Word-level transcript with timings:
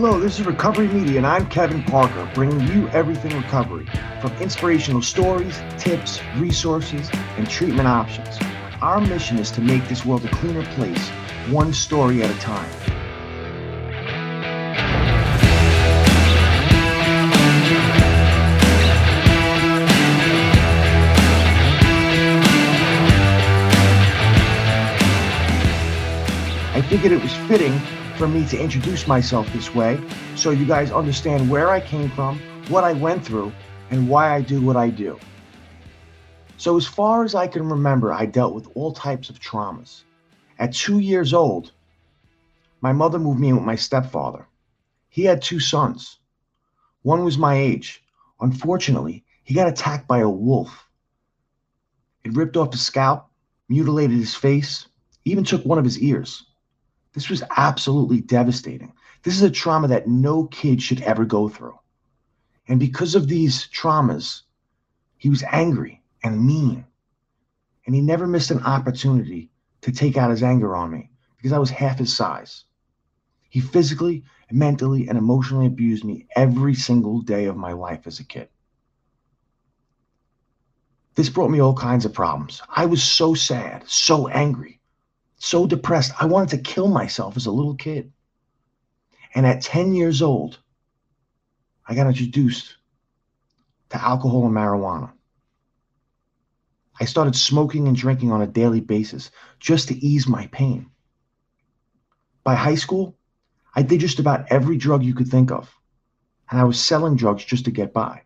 Hello, 0.00 0.20
this 0.20 0.38
is 0.38 0.46
Recovery 0.46 0.86
Media, 0.86 1.16
and 1.16 1.26
I'm 1.26 1.48
Kevin 1.48 1.82
Parker, 1.82 2.30
bringing 2.32 2.60
you 2.68 2.88
everything 2.90 3.36
recovery 3.36 3.84
from 4.20 4.32
inspirational 4.34 5.02
stories, 5.02 5.60
tips, 5.76 6.20
resources, 6.36 7.10
and 7.36 7.50
treatment 7.50 7.88
options. 7.88 8.38
Our 8.80 9.00
mission 9.00 9.38
is 9.38 9.50
to 9.50 9.60
make 9.60 9.88
this 9.88 10.06
world 10.06 10.24
a 10.24 10.28
cleaner 10.28 10.64
place, 10.76 11.08
one 11.50 11.72
story 11.72 12.22
at 12.22 12.30
a 12.30 12.38
time. 12.38 12.70
I 26.72 26.82
figured 26.88 27.10
it 27.10 27.20
was 27.20 27.34
fitting 27.48 27.80
for 28.18 28.26
me 28.26 28.44
to 28.44 28.58
introduce 28.58 29.06
myself 29.06 29.50
this 29.52 29.72
way 29.76 30.00
so 30.34 30.50
you 30.50 30.66
guys 30.66 30.90
understand 30.90 31.48
where 31.48 31.70
I 31.70 31.80
came 31.80 32.10
from, 32.10 32.40
what 32.66 32.82
I 32.82 32.92
went 32.92 33.24
through, 33.24 33.52
and 33.90 34.08
why 34.08 34.34
I 34.34 34.40
do 34.40 34.60
what 34.60 34.76
I 34.76 34.90
do. 34.90 35.16
So, 36.56 36.76
as 36.76 36.84
far 36.84 37.22
as 37.22 37.36
I 37.36 37.46
can 37.46 37.68
remember, 37.68 38.12
I 38.12 38.26
dealt 38.26 38.56
with 38.56 38.68
all 38.74 38.92
types 38.92 39.30
of 39.30 39.38
traumas. 39.38 40.02
At 40.58 40.74
two 40.74 40.98
years 40.98 41.32
old, 41.32 41.70
my 42.80 42.92
mother 42.92 43.20
moved 43.20 43.38
me 43.38 43.50
in 43.50 43.54
with 43.54 43.64
my 43.64 43.76
stepfather. 43.76 44.48
He 45.08 45.22
had 45.22 45.40
two 45.40 45.60
sons. 45.60 46.18
One 47.02 47.24
was 47.24 47.38
my 47.38 47.54
age. 47.54 48.02
Unfortunately, 48.40 49.24
he 49.44 49.54
got 49.54 49.68
attacked 49.68 50.08
by 50.08 50.18
a 50.18 50.28
wolf. 50.28 50.88
It 52.24 52.34
ripped 52.34 52.56
off 52.56 52.72
his 52.72 52.84
scalp, 52.84 53.30
mutilated 53.68 54.18
his 54.18 54.34
face, 54.34 54.88
even 55.24 55.44
took 55.44 55.64
one 55.64 55.78
of 55.78 55.84
his 55.84 56.00
ears. 56.00 56.47
This 57.18 57.30
was 57.30 57.42
absolutely 57.56 58.20
devastating. 58.20 58.92
This 59.24 59.34
is 59.34 59.42
a 59.42 59.50
trauma 59.50 59.88
that 59.88 60.06
no 60.06 60.44
kid 60.44 60.80
should 60.80 61.02
ever 61.02 61.24
go 61.24 61.48
through. 61.48 61.76
And 62.68 62.78
because 62.78 63.16
of 63.16 63.26
these 63.26 63.66
traumas, 63.66 64.42
he 65.16 65.28
was 65.28 65.42
angry 65.50 66.00
and 66.22 66.46
mean. 66.46 66.84
And 67.84 67.94
he 67.96 68.00
never 68.00 68.28
missed 68.28 68.52
an 68.52 68.62
opportunity 68.62 69.50
to 69.80 69.90
take 69.90 70.16
out 70.16 70.30
his 70.30 70.44
anger 70.44 70.76
on 70.76 70.92
me 70.92 71.10
because 71.36 71.50
I 71.50 71.58
was 71.58 71.70
half 71.70 71.98
his 71.98 72.14
size. 72.14 72.66
He 73.48 73.58
physically, 73.58 74.22
mentally, 74.52 75.08
and 75.08 75.18
emotionally 75.18 75.66
abused 75.66 76.04
me 76.04 76.28
every 76.36 76.76
single 76.76 77.20
day 77.22 77.46
of 77.46 77.56
my 77.56 77.72
life 77.72 78.06
as 78.06 78.20
a 78.20 78.24
kid. 78.24 78.48
This 81.16 81.30
brought 81.30 81.50
me 81.50 81.58
all 81.58 81.74
kinds 81.74 82.04
of 82.04 82.12
problems. 82.12 82.62
I 82.68 82.86
was 82.86 83.02
so 83.02 83.34
sad, 83.34 83.88
so 83.88 84.28
angry 84.28 84.77
so 85.38 85.66
depressed. 85.66 86.12
I 86.20 86.26
wanted 86.26 86.50
to 86.50 86.70
kill 86.70 86.88
myself 86.88 87.36
as 87.36 87.46
a 87.46 87.50
little 87.50 87.74
kid. 87.74 88.12
And 89.34 89.46
at 89.46 89.62
10 89.62 89.94
years 89.94 90.20
old, 90.20 90.58
I 91.86 91.94
got 91.94 92.06
introduced 92.06 92.76
to 93.90 94.02
alcohol 94.02 94.46
and 94.46 94.54
marijuana. 94.54 95.12
I 97.00 97.04
started 97.04 97.36
smoking 97.36 97.86
and 97.86 97.96
drinking 97.96 98.32
on 98.32 98.42
a 98.42 98.46
daily 98.46 98.80
basis 98.80 99.30
just 99.60 99.88
to 99.88 100.04
ease 100.04 100.26
my 100.26 100.48
pain. 100.48 100.90
By 102.42 102.54
high 102.54 102.74
school, 102.74 103.16
I 103.74 103.82
did 103.82 104.00
just 104.00 104.18
about 104.18 104.50
every 104.50 104.76
drug 104.76 105.04
you 105.04 105.14
could 105.14 105.28
think 105.28 105.52
of, 105.52 105.72
and 106.50 106.60
I 106.60 106.64
was 106.64 106.80
selling 106.80 107.16
drugs 107.16 107.44
just 107.44 107.64
to 107.66 107.70
get 107.70 107.92
by. 107.92 108.22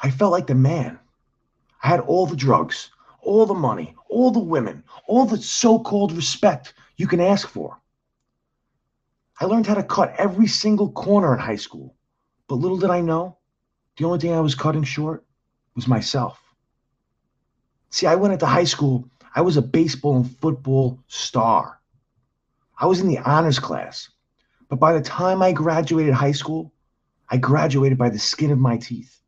I 0.00 0.10
felt 0.10 0.32
like 0.32 0.46
the 0.46 0.54
man. 0.54 0.98
I 1.82 1.88
had 1.88 2.00
all 2.00 2.26
the 2.26 2.36
drugs, 2.36 2.90
all 3.24 3.46
the 3.46 3.54
money, 3.54 3.94
all 4.08 4.30
the 4.30 4.38
women, 4.38 4.84
all 5.06 5.26
the 5.26 5.38
so 5.38 5.78
called 5.78 6.12
respect 6.12 6.74
you 6.96 7.06
can 7.06 7.20
ask 7.20 7.48
for. 7.48 7.80
I 9.40 9.46
learned 9.46 9.66
how 9.66 9.74
to 9.74 9.82
cut 9.82 10.14
every 10.16 10.46
single 10.46 10.92
corner 10.92 11.34
in 11.34 11.40
high 11.40 11.56
school, 11.56 11.96
but 12.48 12.56
little 12.56 12.78
did 12.78 12.90
I 12.90 13.00
know, 13.00 13.38
the 13.96 14.04
only 14.04 14.18
thing 14.18 14.32
I 14.32 14.40
was 14.40 14.54
cutting 14.54 14.84
short 14.84 15.24
was 15.74 15.88
myself. 15.88 16.40
See, 17.90 18.06
I 18.06 18.14
went 18.14 18.32
into 18.32 18.46
high 18.46 18.64
school, 18.64 19.08
I 19.34 19.40
was 19.40 19.56
a 19.56 19.62
baseball 19.62 20.16
and 20.16 20.38
football 20.38 21.00
star. 21.08 21.80
I 22.78 22.86
was 22.86 23.00
in 23.00 23.08
the 23.08 23.18
honors 23.18 23.58
class, 23.58 24.08
but 24.68 24.76
by 24.76 24.92
the 24.92 25.00
time 25.00 25.42
I 25.42 25.52
graduated 25.52 26.14
high 26.14 26.32
school, 26.32 26.72
I 27.28 27.36
graduated 27.36 27.98
by 27.98 28.10
the 28.10 28.18
skin 28.18 28.50
of 28.50 28.58
my 28.58 28.76
teeth. 28.76 29.20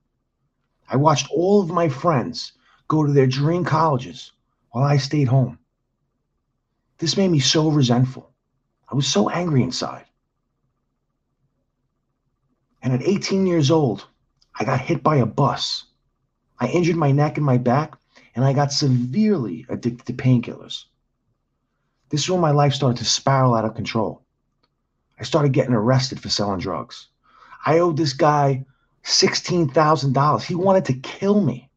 I 0.88 0.96
watched 0.96 1.28
all 1.30 1.60
of 1.60 1.70
my 1.70 1.88
friends 1.88 2.52
go 2.88 3.04
to 3.04 3.12
their 3.12 3.26
dream 3.26 3.64
colleges 3.64 4.32
while 4.70 4.84
I 4.84 4.96
stayed 4.96 5.28
home. 5.28 5.58
This 6.98 7.16
made 7.16 7.30
me 7.30 7.40
so 7.40 7.70
resentful. 7.70 8.30
I 8.90 8.94
was 8.94 9.06
so 9.06 9.28
angry 9.28 9.62
inside. 9.62 10.06
And 12.82 12.92
at 12.92 13.02
18 13.02 13.46
years 13.46 13.70
old, 13.70 14.06
I 14.58 14.64
got 14.64 14.80
hit 14.80 15.02
by 15.02 15.16
a 15.16 15.26
bus. 15.26 15.84
I 16.58 16.68
injured 16.68 16.96
my 16.96 17.12
neck 17.12 17.36
and 17.36 17.44
my 17.44 17.58
back, 17.58 17.96
and 18.34 18.44
I 18.44 18.52
got 18.52 18.72
severely 18.72 19.66
addicted 19.68 20.06
to 20.06 20.12
painkillers. 20.12 20.84
This 22.08 22.22
is 22.22 22.30
when 22.30 22.40
my 22.40 22.52
life 22.52 22.72
started 22.72 22.98
to 22.98 23.04
spiral 23.04 23.54
out 23.54 23.64
of 23.64 23.74
control. 23.74 24.22
I 25.18 25.24
started 25.24 25.52
getting 25.52 25.74
arrested 25.74 26.20
for 26.20 26.28
selling 26.28 26.60
drugs. 26.60 27.08
I 27.64 27.80
owed 27.80 27.96
this 27.96 28.12
guy 28.12 28.64
$16,000. 29.04 30.42
He 30.42 30.54
wanted 30.54 30.84
to 30.86 30.94
kill 30.94 31.40
me. 31.40 31.70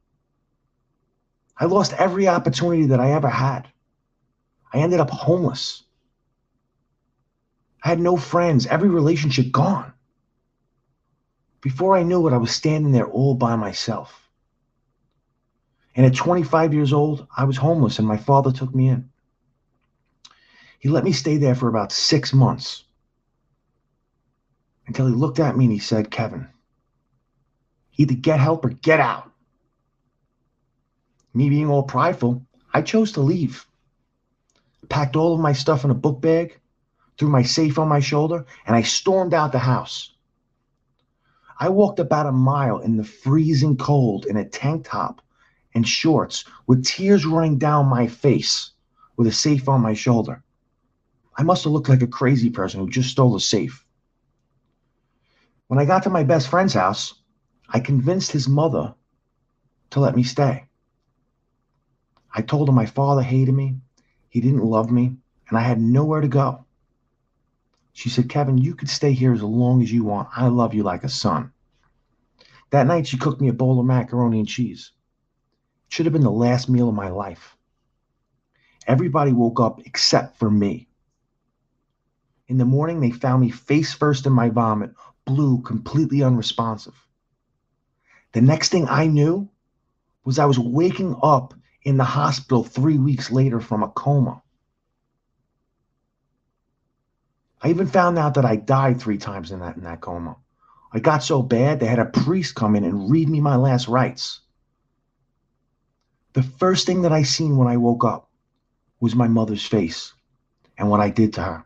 I 1.60 1.66
lost 1.66 1.94
every 1.94 2.28
opportunity 2.28 2.86
that 2.88 3.02
I 3.02 3.12
ever 3.12 3.30
had. 3.30 3.68
I 4.74 4.78
ended 4.78 5.02
up 5.02 5.10
homeless. 5.10 5.84
I 7.84 7.90
had 7.90 8.00
no 8.00 8.16
friends, 8.16 8.66
every 8.66 8.90
relationship 8.90 9.52
gone. 9.52 9.92
Before 11.62 11.98
I 11.98 12.04
knew 12.04 12.28
it, 12.28 12.34
I 12.34 12.38
was 12.38 12.52
standing 12.52 12.94
there 12.94 13.08
all 13.08 13.36
by 13.36 13.58
myself. 13.58 14.22
And 15.96 16.06
at 16.06 16.16
25 16.16 16.74
years 16.74 16.94
old, 16.94 17.28
I 17.36 17.44
was 17.44 17.58
homeless 17.58 18.00
and 18.00 18.08
my 18.08 18.16
father 18.16 18.54
took 18.54 18.74
me 18.74 18.88
in. 18.88 19.10
He 20.80 20.88
let 20.88 21.04
me 21.04 21.12
stay 21.12 21.36
there 21.36 21.56
for 21.56 21.68
about 21.68 21.92
six 21.92 22.32
months 22.32 22.86
until 24.88 25.08
he 25.08 25.14
looked 25.14 25.40
at 25.40 25.58
me 25.58 25.66
and 25.66 25.74
he 25.74 25.80
said, 25.80 26.10
Kevin, 26.10 26.48
either 27.98 28.14
get 28.14 28.40
help 28.40 28.64
or 28.64 28.70
get 28.70 29.02
out 29.02 29.29
me 31.34 31.50
being 31.50 31.70
all 31.70 31.84
prideful, 31.84 32.46
I 32.74 32.82
chose 32.82 33.12
to 33.14 33.22
leave. 33.22 33.66
Packed 34.90 35.16
all 35.16 35.34
of 35.34 35.40
my 35.40 35.54
stuff 35.54 35.84
in 35.84 35.92
a 35.92 35.96
book 35.96 36.22
bag, 36.22 36.60
threw 37.18 37.30
my 37.30 37.44
safe 37.44 37.78
on 37.78 37.88
my 37.88 38.00
shoulder, 38.00 38.46
and 38.66 38.76
I 38.76 38.82
stormed 38.82 39.34
out 39.34 39.52
the 39.52 39.60
house. 39.60 40.14
I 41.60 41.70
walked 41.70 42.00
about 42.00 42.26
a 42.26 42.32
mile 42.32 42.80
in 42.80 42.96
the 42.96 43.04
freezing 43.04 43.76
cold 43.76 44.26
in 44.26 44.38
a 44.38 44.48
tank 44.48 44.88
top 44.88 45.22
and 45.76 45.88
shorts 45.88 46.46
with 46.68 46.86
tears 46.86 47.26
running 47.26 47.58
down 47.58 47.88
my 47.88 48.08
face 48.08 48.72
with 49.18 49.28
a 49.28 49.32
safe 49.32 49.68
on 49.68 49.82
my 49.82 49.94
shoulder. 49.94 50.42
I 51.38 51.44
must 51.44 51.66
have 51.66 51.74
looked 51.74 51.90
like 51.90 52.02
a 52.02 52.08
crazy 52.08 52.50
person 52.50 52.80
who 52.80 52.90
just 52.90 53.10
stole 53.10 53.36
a 53.36 53.42
safe. 53.42 53.86
When 55.68 55.80
I 55.80 55.86
got 55.86 56.04
to 56.04 56.10
my 56.10 56.24
best 56.24 56.48
friend's 56.48 56.74
house, 56.74 57.14
I 57.68 57.80
convinced 57.82 58.32
his 58.32 58.48
mother 58.48 58.96
to 59.92 60.00
let 60.00 60.16
me 60.16 60.24
stay. 60.24 60.69
I 62.34 62.42
told 62.42 62.70
him 62.70 62.76
my 62.76 62.86
father 62.86 63.22
hated 63.22 63.54
me, 63.54 63.78
he 64.30 64.42
didn't 64.42 64.64
love 64.64 64.92
me, 64.92 65.16
and 65.50 65.58
I 65.58 65.62
had 65.62 65.82
nowhere 65.82 66.22
to 66.22 66.28
go. 66.28 66.66
She 67.94 68.10
said, 68.10 68.30
Kevin, 68.30 68.58
you 68.58 68.76
could 68.76 68.90
stay 68.90 69.14
here 69.14 69.34
as 69.34 69.42
long 69.42 69.82
as 69.82 69.92
you 69.92 70.04
want. 70.04 70.30
I 70.36 70.48
love 70.48 70.74
you 70.74 70.84
like 70.84 71.04
a 71.04 71.10
son. 71.10 71.52
That 72.70 72.88
night, 72.88 73.08
she 73.08 73.18
cooked 73.18 73.42
me 73.42 73.48
a 73.48 73.54
bowl 73.54 73.80
of 73.80 73.86
macaroni 73.86 74.40
and 74.40 74.48
cheese. 74.48 74.92
It 75.88 75.94
should 75.94 76.06
have 76.06 76.14
been 76.14 76.22
the 76.22 76.32
last 76.32 76.70
meal 76.70 76.88
of 76.88 76.96
my 76.96 77.10
life. 77.10 77.58
Everybody 78.86 79.34
woke 79.34 79.60
up 79.60 79.82
except 79.86 80.38
for 80.38 80.50
me. 80.50 80.88
In 82.48 82.58
the 82.58 82.66
morning, 82.66 83.00
they 83.00 83.12
found 83.12 83.42
me 83.42 83.50
face 83.50 83.94
first 83.94 84.26
in 84.26 84.34
my 84.34 84.50
vomit, 84.50 84.94
blue, 85.26 85.62
completely 85.62 86.24
unresponsive. 86.24 86.96
The 88.34 88.42
next 88.42 88.70
thing 88.70 88.88
I 88.88 89.08
knew 89.08 89.50
was 90.24 90.40
I 90.40 90.46
was 90.46 90.60
waking 90.60 91.16
up 91.22 91.54
in 91.90 91.98
the 91.98 92.04
hospital 92.04 92.64
three 92.64 93.00
weeks 93.00 93.32
later 93.32 93.60
from 93.60 93.82
a 93.82 93.90
coma. 93.90 94.42
I 97.62 97.70
even 97.70 97.88
found 97.88 98.18
out 98.18 98.36
that 98.36 98.46
I 98.46 98.56
died 98.56 99.02
three 99.02 99.18
times 99.18 99.52
in 99.52 99.60
that 99.60 99.76
in 99.76 99.84
that 99.84 100.00
coma. 100.00 100.38
I 100.94 101.00
got 101.00 101.24
so 101.24 101.42
bad 101.42 101.80
they 101.80 101.88
had 101.88 102.00
a 102.00 102.06
priest 102.06 102.56
come 102.56 102.76
in 102.76 102.84
and 102.84 103.10
read 103.10 103.28
me 103.28 103.42
my 103.42 103.56
last 103.56 103.88
rites. 103.88 104.40
The 106.34 106.44
first 106.44 106.86
thing 106.86 107.02
that 107.02 107.12
I 107.12 107.24
seen 107.24 107.58
when 107.58 107.68
I 107.68 107.78
woke 107.78 108.06
up 108.06 108.30
was 109.00 109.16
my 109.16 109.28
mother's 109.28 109.66
face 109.66 110.14
and 110.78 110.90
what 110.90 111.02
I 111.02 111.10
did 111.10 111.34
to 111.34 111.44
her. 111.44 111.66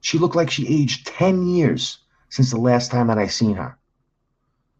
She 0.00 0.18
looked 0.18 0.36
like 0.36 0.50
she 0.50 0.82
aged 0.82 1.06
10 1.08 1.48
years 1.48 1.98
since 2.30 2.50
the 2.50 2.60
last 2.60 2.92
time 2.92 3.08
that 3.08 3.18
I 3.18 3.26
seen 3.26 3.56
her. 3.56 3.76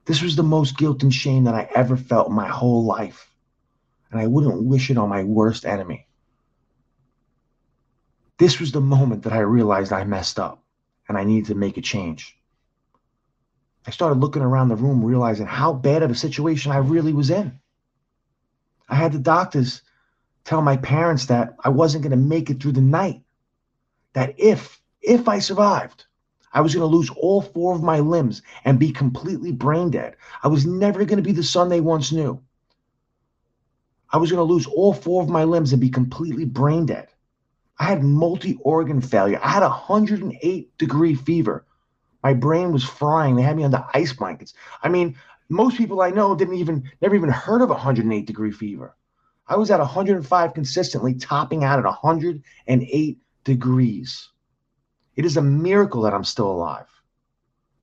This 0.05 0.23
was 0.23 0.37
the 0.37 0.43
most 0.45 0.79
guilt 0.79 1.03
and 1.03 1.13
shame 1.13 1.45
that 1.45 1.55
I 1.55 1.69
ever 1.75 1.97
felt 1.97 2.29
in 2.29 2.35
my 2.35 2.49
whole 2.49 2.85
life 2.85 3.28
and 4.11 4.21
I 4.21 4.27
wouldn't 4.27 4.65
wish 4.65 4.91
it 4.91 4.99
on 4.99 5.09
my 5.09 5.23
worst 5.25 5.65
enemy. 5.65 6.07
This 8.39 8.61
was 8.61 8.73
the 8.73 8.81
moment 8.81 9.25
that 9.25 9.33
I 9.33 9.41
realized 9.41 9.93
I 9.93 10.05
messed 10.05 10.39
up 10.39 10.63
and 11.09 11.19
I 11.19 11.25
needed 11.25 11.47
to 11.47 11.55
make 11.55 11.77
a 11.77 11.83
change. 11.83 12.37
I 13.87 13.91
started 13.91 14.21
looking 14.21 14.43
around 14.43 14.69
the 14.69 14.77
room, 14.77 15.05
realizing 15.05 15.47
how 15.47 15.73
bad 15.73 16.03
of 16.03 16.11
a 16.11 16.15
situation 16.15 16.73
I 16.73 16.79
really 16.79 17.13
was 17.13 17.31
in. 17.31 17.59
I 18.89 18.95
had 18.95 19.13
the 19.13 19.19
doctors 19.19 19.83
tell 20.45 20.63
my 20.63 20.77
parents 20.77 21.27
that 21.27 21.57
I 21.65 21.69
wasn't 21.69 22.03
going 22.03 22.11
to 22.11 22.17
make 22.17 22.51
it 22.51 22.63
through 22.63 22.73
the 22.73 22.81
night. 22.81 23.23
That 24.15 24.35
if, 24.39 24.81
if 25.03 25.29
I 25.29 25.39
survived, 25.39 26.07
I 26.53 26.61
was 26.61 26.75
going 26.75 26.89
to 26.89 26.97
lose 26.97 27.11
all 27.11 27.43
four 27.43 27.75
of 27.75 27.83
my 27.83 28.01
limbs 28.01 28.43
and 28.65 28.79
be 28.79 28.91
completely 28.91 29.53
brain 29.53 29.91
dead. 29.91 30.17
I 30.43 30.49
was 30.49 30.65
never 30.65 31.05
going 31.05 31.19
to 31.19 31.23
be 31.23 31.33
the 31.33 31.43
son 31.43 31.69
they 31.69 31.81
once 31.81 32.13
knew. 32.13 32.41
I 34.11 34.17
was 34.17 34.31
going 34.31 34.39
to 34.39 34.53
lose 34.53 34.67
all 34.67 34.93
four 34.93 35.23
of 35.23 35.29
my 35.29 35.45
limbs 35.45 35.73
and 35.73 35.81
be 35.81 35.91
completely 35.91 36.45
brain 36.45 36.87
dead. 36.87 37.09
I 37.79 37.85
had 37.85 38.03
multi 38.03 38.59
organ 38.63 39.01
failure. 39.01 39.41
I 39.43 39.51
had 39.51 39.63
a 39.63 39.69
108 39.69 40.79
degree 40.79 41.15
fever. 41.15 41.65
My 42.23 42.35
brain 42.35 42.73
was 42.73 42.83
frying. 42.85 43.37
They 43.37 43.43
had 43.43 43.57
me 43.57 43.65
under 43.65 43.85
ice 43.95 44.13
blankets. 44.13 44.55
I 44.83 44.89
mean, 44.89 45.17
most 45.49 45.77
people 45.77 46.01
I 46.01 46.11
know 46.11 46.35
didn't 46.35 46.55
even, 46.55 46.91
never 47.01 47.15
even 47.15 47.31
heard 47.31 47.63
of 47.63 47.69
108 47.69 48.27
degree 48.27 48.51
fever. 48.51 48.97
I 49.47 49.57
was 49.57 49.71
at 49.71 49.79
105 49.79 50.55
consistently, 50.55 51.15
topping 51.15 51.65
out 51.65 51.79
at 51.79 51.85
108 51.85 53.19
degrees. 53.45 54.29
It 55.17 55.25
is 55.25 55.37
a 55.37 55.43
miracle 55.43 56.03
that 56.03 56.15
I'm 56.15 56.25
still 56.25 56.51
alive. 56.51 56.87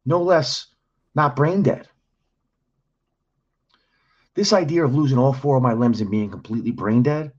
No 0.06 0.22
less, 0.22 0.68
not 1.16 1.36
brain 1.36 1.64
dead. 1.64 1.88
This 4.36 4.52
idea 4.54 4.84
of 4.84 4.94
losing 4.94 5.18
all 5.18 5.34
four 5.34 5.58
of 5.58 5.64
my 5.64 5.74
limbs 5.74 6.02
and 6.02 6.12
being 6.12 6.30
completely 6.30 6.72
brain 6.72 7.04
dead 7.04 7.32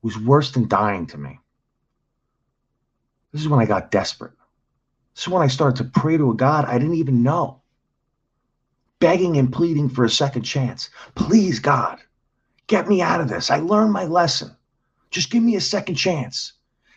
was 0.00 0.18
worse 0.18 0.50
than 0.50 0.66
dying 0.66 1.06
to 1.08 1.18
me. 1.18 1.38
This 3.32 3.42
is 3.42 3.48
when 3.48 3.60
I 3.60 3.66
got 3.66 3.90
desperate. 3.90 4.32
This 5.14 5.24
is 5.24 5.28
when 5.28 5.42
I 5.42 5.46
started 5.46 5.84
to 5.84 6.00
pray 6.00 6.16
to 6.16 6.30
a 6.30 6.34
God 6.34 6.64
I 6.64 6.78
didn't 6.78 6.96
even 6.96 7.22
know, 7.22 7.60
begging 8.98 9.36
and 9.36 9.52
pleading 9.52 9.90
for 9.90 10.04
a 10.04 10.10
second 10.10 10.42
chance. 10.42 10.88
Please, 11.14 11.58
God, 11.58 11.98
get 12.66 12.88
me 12.88 13.02
out 13.02 13.20
of 13.20 13.28
this. 13.28 13.50
I 13.50 13.58
learned 13.58 13.92
my 13.92 14.06
lesson. 14.06 14.56
Just 15.10 15.30
give 15.30 15.42
me 15.42 15.56
a 15.56 15.60
second 15.60 15.96
chance. 15.96 16.54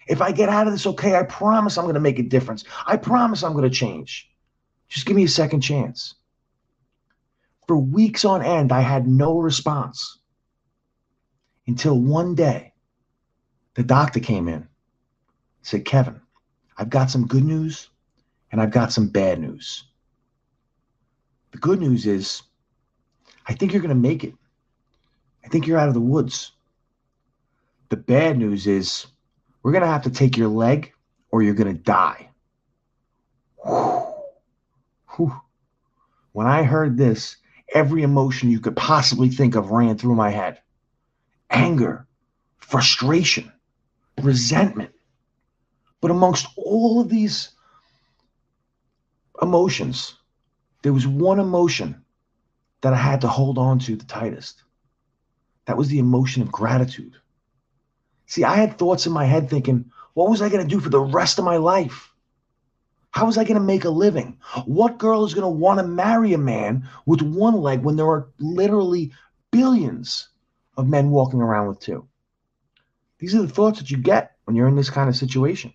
If 0.08 0.22
I 0.22 0.32
get 0.32 0.50
out 0.50 0.68
of 0.68 0.74
this 0.74 0.88
okay, 0.88 1.16
I 1.16 1.24
promise 1.24 1.78
I'm 1.78 1.86
going 1.86 1.96
to 1.96 2.00
make 2.00 2.20
a 2.20 2.24
difference. 2.24 2.64
I 2.86 2.96
promise 2.96 3.44
I'm 3.44 3.54
going 3.54 3.70
to 3.70 3.76
change. 3.76 4.30
Just 4.88 5.06
give 5.06 5.16
me 5.16 5.26
a 5.26 5.30
second 5.30 5.62
chance. 5.62 6.16
For 7.68 7.78
weeks 7.78 8.26
on 8.26 8.44
end, 8.44 8.72
I 8.72 8.82
had 8.82 9.08
no 9.08 9.40
response 9.40 10.20
until 11.68 12.00
one 12.00 12.36
day 12.36 12.74
the 13.74 13.84
doctor 13.84 14.20
came 14.20 14.48
in, 14.48 14.68
said, 15.64 15.86
Kevin, 15.86 16.22
I've 16.78 16.90
got 16.90 17.10
some 17.10 17.28
good 17.28 17.44
news 17.44 17.90
and 18.52 18.62
I've 18.62 18.72
got 18.72 18.94
some 18.94 19.08
bad 19.08 19.40
news. 19.40 19.86
The 21.52 21.58
good 21.58 21.80
news 21.80 22.06
is, 22.06 22.44
I 23.48 23.54
think 23.54 23.72
you're 23.74 23.82
going 23.82 23.90
to 23.90 23.96
make 23.96 24.24
it. 24.24 24.34
I 25.44 25.48
think 25.48 25.66
you're 25.66 25.78
out 25.78 25.88
of 25.88 25.94
the 25.94 26.02
woods. 26.02 26.52
The 27.90 27.98
bad 27.98 28.38
news 28.38 28.68
is, 28.68 29.08
we're 29.64 29.72
going 29.72 29.84
to 29.84 29.88
have 29.88 30.04
to 30.04 30.12
take 30.12 30.38
your 30.38 30.50
leg 30.50 30.92
or 31.32 31.42
you're 31.42 31.54
going 31.56 31.76
to 31.76 31.82
die. 31.82 32.30
Whew. 35.16 35.36
When 36.34 36.48
I 36.48 36.64
heard 36.64 36.98
this, 36.98 37.38
every 37.74 38.04
emotion 38.04 38.52
you 38.52 38.60
could 38.60 38.76
possibly 38.76 39.30
think 39.30 39.56
of 39.56 39.72
ran 39.72 39.98
through 39.98 40.16
my 40.16 40.30
head 40.30 40.60
anger, 41.50 42.08
frustration, 42.58 43.52
resentment. 44.22 44.92
But 46.02 46.12
amongst 46.12 46.48
all 46.58 47.00
of 47.00 47.10
these 47.10 47.50
emotions, 49.42 50.16
there 50.82 50.94
was 50.94 51.08
one 51.08 51.40
emotion 51.40 52.04
that 52.82 52.94
I 52.94 52.98
had 52.98 53.22
to 53.22 53.28
hold 53.28 53.58
on 53.58 53.80
to 53.80 53.96
the 53.96 54.06
tightest. 54.06 54.64
That 55.66 55.78
was 55.78 55.88
the 55.88 56.00
emotion 56.00 56.42
of 56.42 56.52
gratitude. 56.52 57.16
See, 58.28 58.44
I 58.44 58.56
had 58.56 58.78
thoughts 58.78 59.06
in 59.06 59.14
my 59.14 59.26
head 59.26 59.50
thinking, 59.50 59.92
what 60.14 60.30
was 60.30 60.42
I 60.42 60.50
going 60.50 60.64
to 60.64 60.76
do 60.76 60.80
for 60.80 60.90
the 60.90 61.00
rest 61.00 61.40
of 61.40 61.46
my 61.46 61.58
life? 61.58 62.12
How 63.16 63.26
was 63.26 63.38
I 63.38 63.46
going 63.46 63.56
to 63.58 63.66
make 63.66 63.86
a 63.86 63.90
living? 63.90 64.38
What 64.66 64.98
girl 64.98 65.24
is 65.24 65.34
going 65.34 65.46
to 65.46 65.48
want 65.48 65.80
to 65.80 65.88
marry 65.88 66.34
a 66.34 66.38
man 66.38 66.90
with 67.06 67.22
one 67.22 67.56
leg 67.62 67.82
when 67.82 67.96
there 67.96 68.10
are 68.10 68.28
literally 68.40 69.14
billions 69.52 70.28
of 70.76 70.90
men 70.90 71.12
walking 71.12 71.40
around 71.40 71.70
with 71.70 71.80
two? 71.80 72.10
These 73.20 73.34
are 73.34 73.42
the 73.42 73.48
thoughts 73.48 73.80
that 73.80 73.90
you 73.90 73.98
get 73.98 74.36
when 74.44 74.58
you're 74.58 74.68
in 74.68 74.76
this 74.76 74.90
kind 74.90 75.08
of 75.08 75.16
situation. 75.16 75.74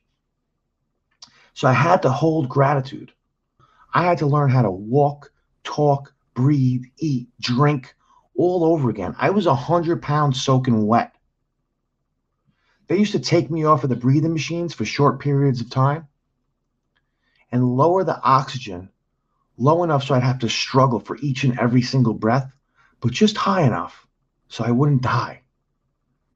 So 1.54 1.66
I 1.66 1.72
had 1.72 2.02
to 2.02 2.10
hold 2.10 2.50
gratitude. 2.50 3.10
I 3.94 4.04
had 4.04 4.18
to 4.18 4.26
learn 4.26 4.50
how 4.50 4.60
to 4.60 4.70
walk, 4.70 5.32
talk, 5.64 6.12
breathe, 6.34 6.84
eat, 6.98 7.28
drink 7.40 7.94
all 8.36 8.64
over 8.64 8.90
again. 8.90 9.16
I 9.18 9.30
was 9.30 9.46
a 9.46 9.54
hundred 9.54 10.02
pounds 10.02 10.42
soaking 10.42 10.86
wet. 10.86 11.14
They 12.88 12.98
used 12.98 13.12
to 13.12 13.18
take 13.18 13.50
me 13.50 13.64
off 13.64 13.82
of 13.82 13.88
the 13.88 13.96
breathing 13.96 14.34
machines 14.34 14.74
for 14.74 14.84
short 14.84 15.20
periods 15.20 15.62
of 15.62 15.70
time 15.70 16.06
and 17.52 17.76
lower 17.76 18.04
the 18.04 18.20
oxygen 18.22 18.88
low 19.60 19.84
enough 19.84 20.04
so 20.04 20.14
I'd 20.14 20.22
have 20.22 20.38
to 20.40 20.48
struggle 20.48 21.00
for 21.00 21.18
each 21.18 21.44
and 21.44 21.58
every 21.58 21.82
single 21.82 22.14
breath, 22.14 22.50
but 23.00 23.12
just 23.12 23.36
high 23.36 23.62
enough 23.62 24.06
so 24.48 24.64
I 24.64 24.70
wouldn't 24.70 25.02
die. 25.02 25.42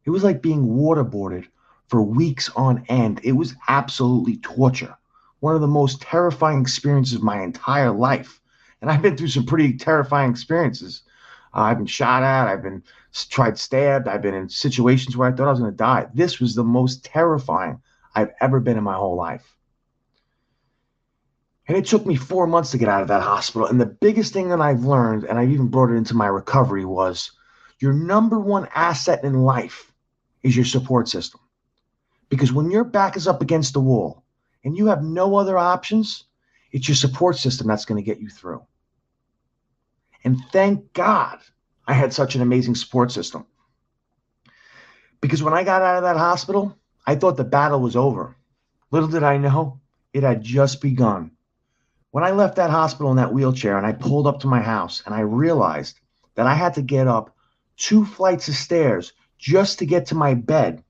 It 0.05 0.11
was 0.11 0.23
like 0.23 0.43
being 0.43 0.67
waterboarded 0.69 1.47
for 1.89 2.03
weeks 2.03 2.51
on 2.55 2.85
end. 2.89 3.21
It 3.25 3.33
was 3.33 3.57
absolutely 3.67 4.37
torture. 4.37 4.95
One 5.41 5.55
of 5.55 5.63
the 5.63 5.67
most 5.67 6.03
terrifying 6.03 6.61
experiences 6.61 7.15
of 7.15 7.23
my 7.23 7.43
entire 7.43 7.91
life. 7.91 8.41
And 8.81 8.91
I've 8.91 9.03
been 9.03 9.17
through 9.17 9.29
some 9.29 9.47
pretty 9.47 9.75
terrifying 9.77 10.31
experiences. 10.31 11.03
Uh, 11.55 11.61
I've 11.61 11.79
been 11.79 11.87
shot 11.87 12.23
at, 12.23 12.49
I've 12.49 12.63
been 12.63 12.83
tried 13.31 13.59
stabbed, 13.59 14.09
I've 14.09 14.23
been 14.23 14.35
in 14.35 14.49
situations 14.49 15.17
where 15.17 15.29
I 15.29 15.33
thought 15.33 15.49
I 15.49 15.51
was 15.51 15.61
going 15.61 15.71
to 15.71 15.77
die. 15.77 16.09
This 16.13 16.41
was 16.41 16.55
the 16.55 16.65
most 16.65 17.05
terrifying 17.05 17.81
I've 18.15 18.33
ever 18.41 18.61
been 18.61 18.77
in 18.77 18.85
my 18.85 18.95
whole 18.95 19.17
life. 19.17 19.54
And 21.67 21.77
it 21.77 21.87
took 21.87 22.05
me 22.05 22.17
four 22.17 22.47
months 22.47 22.71
to 22.73 22.79
get 22.79 22.89
out 22.89 23.03
of 23.03 23.09
that 23.09 23.23
hospital. 23.23 23.67
And 23.67 23.81
the 23.81 23.87
biggest 23.87 24.33
thing 24.33 24.51
that 24.51 24.61
I've 24.61 24.85
learned, 24.85 25.25
and 25.25 25.39
I've 25.39 25.51
even 25.51 25.69
brought 25.69 25.91
it 25.91 25.97
into 25.97 26.15
my 26.15 26.27
recovery, 26.27 26.85
was 26.85 27.31
your 27.79 27.93
number 27.93 28.39
one 28.39 28.69
asset 28.75 29.25
in 29.25 29.43
life 29.43 29.91
is 30.43 30.55
your 30.55 30.67
support 30.67 31.09
system. 31.09 31.41
Because 32.29 32.53
when 32.53 32.71
your 32.71 32.85
back 32.85 33.17
is 33.17 33.27
up 33.27 33.41
against 33.41 33.73
the 33.73 33.81
wall 33.81 34.25
and 34.63 34.77
you 34.77 34.87
have 34.87 35.03
no 35.03 35.37
other 35.37 35.57
options, 35.57 36.25
it's 36.73 36.89
your 36.89 36.97
support 36.97 37.37
system 37.37 37.67
that's 37.67 37.85
going 37.85 38.03
to 38.03 38.05
get 38.05 38.21
you 38.21 38.29
through. 38.29 38.63
And 40.25 40.39
thank 40.53 40.93
God 40.93 41.39
I 41.87 41.93
had 41.93 42.13
such 42.13 42.35
an 42.35 42.43
amazing 42.43 42.75
support 42.75 43.13
system. 43.13 43.47
Because 45.21 45.43
when 45.43 45.55
I 45.55 45.65
got 45.65 45.83
out 45.83 45.97
of 45.97 46.03
that 46.03 46.17
hospital, 46.17 46.77
I 47.07 47.15
thought 47.15 47.37
the 47.37 47.45
battle 47.45 47.81
was 47.81 47.97
over. 47.97 48.37
Little 48.91 49.09
did 49.09 49.23
I 49.23 49.39
know, 49.39 49.81
it 50.13 50.23
had 50.23 50.43
just 50.43 50.81
begun. 50.81 51.31
When 52.15 52.23
I 52.23 52.31
left 52.31 52.55
that 52.55 52.71
hospital 52.71 53.11
in 53.11 53.17
that 53.17 53.33
wheelchair 53.33 53.77
and 53.77 53.85
I 53.85 53.91
pulled 53.91 54.29
up 54.29 54.39
to 54.39 54.47
my 54.47 54.61
house 54.61 55.03
and 55.05 55.13
I 55.13 55.23
realized 55.23 55.99
that 56.37 56.47
I 56.47 56.55
had 56.55 56.75
to 56.75 56.81
get 56.81 57.09
up 57.09 57.37
two 57.77 58.05
flights 58.05 58.47
of 58.47 58.55
stairs 58.55 59.13
just 59.37 59.81
to 59.81 59.85
get 59.85 60.07
to 60.07 60.15
my 60.15 60.35
bed, 60.35 60.85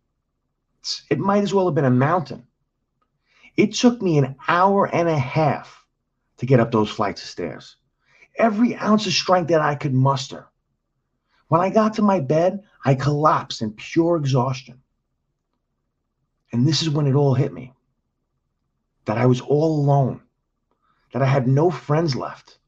it 1.09 1.19
might 1.19 1.43
as 1.43 1.55
well 1.55 1.65
have 1.65 1.75
been 1.75 1.87
a 1.87 1.91
mountain. 1.91 2.47
It 3.57 3.73
took 3.73 4.03
me 4.03 4.19
an 4.19 4.37
hour 4.47 4.85
and 4.95 5.09
a 5.09 5.19
half 5.19 5.87
to 6.37 6.45
get 6.45 6.61
up 6.61 6.71
those 6.71 6.91
flights 6.91 7.23
of 7.23 7.31
stairs. 7.31 7.77
Every 8.37 8.77
ounce 8.77 9.07
of 9.07 9.15
strength 9.15 9.49
that 9.49 9.63
I 9.63 9.77
could 9.77 9.95
muster. 9.95 10.47
When 11.49 11.63
I 11.63 11.71
got 11.71 11.95
to 11.95 12.03
my 12.03 12.21
bed, 12.21 12.65
I 12.85 12.97
collapsed 12.97 13.63
in 13.63 13.73
pure 13.73 14.17
exhaustion. 14.19 14.83
And 16.53 16.69
this 16.69 16.83
is 16.83 16.91
when 16.91 17.07
it 17.07 17.15
all 17.15 17.33
hit 17.33 17.55
me 17.55 17.73
that 19.07 19.17
I 19.17 19.25
was 19.25 19.41
all 19.41 19.81
alone 19.81 20.21
that 21.15 21.23
I 21.23 21.27
had 21.27 21.47
no 21.47 21.71
friends 21.71 22.17
left. 22.17 22.59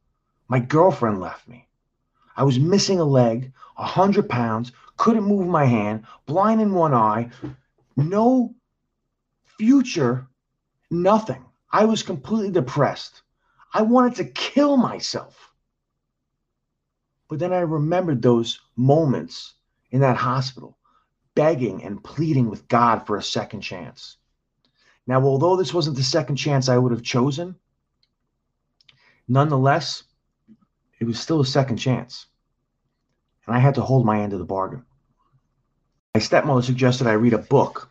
My 0.47 0.61
girlfriend 0.61 1.19
left 1.21 1.49
me. 1.49 1.67
I 2.37 2.45
was 2.45 2.61
missing 2.61 3.01
a 3.01 3.05
leg, 3.05 3.53
a 3.77 3.85
hundred 3.85 4.29
pounds, 4.29 4.71
couldn't 4.97 5.25
move 5.25 5.49
my 5.49 5.65
hand, 5.65 6.07
blind 6.27 6.61
in 6.61 6.73
one 6.73 6.95
eye, 6.95 7.31
no 7.97 8.55
future, 9.59 10.29
nothing. 10.93 11.45
I 11.73 11.87
was 11.87 12.05
completely 12.05 12.53
depressed. 12.53 13.23
I 13.75 13.83
wanted 13.83 14.15
to 14.15 14.25
kill 14.27 14.77
myself. 14.77 15.53
But 17.29 17.41
then 17.41 17.53
I 17.53 17.59
remembered 17.59 18.23
those 18.23 18.61
moments 18.77 19.55
in 19.91 20.03
that 20.03 20.19
hospital, 20.19 20.79
begging 21.35 21.83
and 21.83 22.03
pleading 22.03 22.49
with 22.49 22.69
God 22.69 23.09
for 23.09 23.17
a 23.17 23.23
second 23.25 23.63
chance. 23.63 24.19
Now, 25.05 25.25
although 25.25 25.57
this 25.57 25.75
wasn't 25.75 25.97
the 25.97 26.05
second 26.05 26.37
chance 26.37 26.69
I 26.69 26.79
would 26.79 26.93
have 26.93 27.03
chosen, 27.03 27.57
Nonetheless, 29.29 30.05
it 31.01 31.05
was 31.05 31.19
still 31.19 31.41
a 31.41 31.47
second 31.47 31.79
chance. 31.79 32.27
And 33.47 33.55
I 33.55 33.59
had 33.59 33.75
to 33.77 33.83
hold 33.83 34.07
my 34.07 34.21
end 34.21 34.33
of 34.33 34.39
the 34.39 34.45
bargain. 34.45 34.85
My 36.15 36.21
stepmother 36.21 36.63
suggested 36.63 37.07
I 37.07 37.13
read 37.13 37.35
a 37.35 37.39
book 37.39 37.91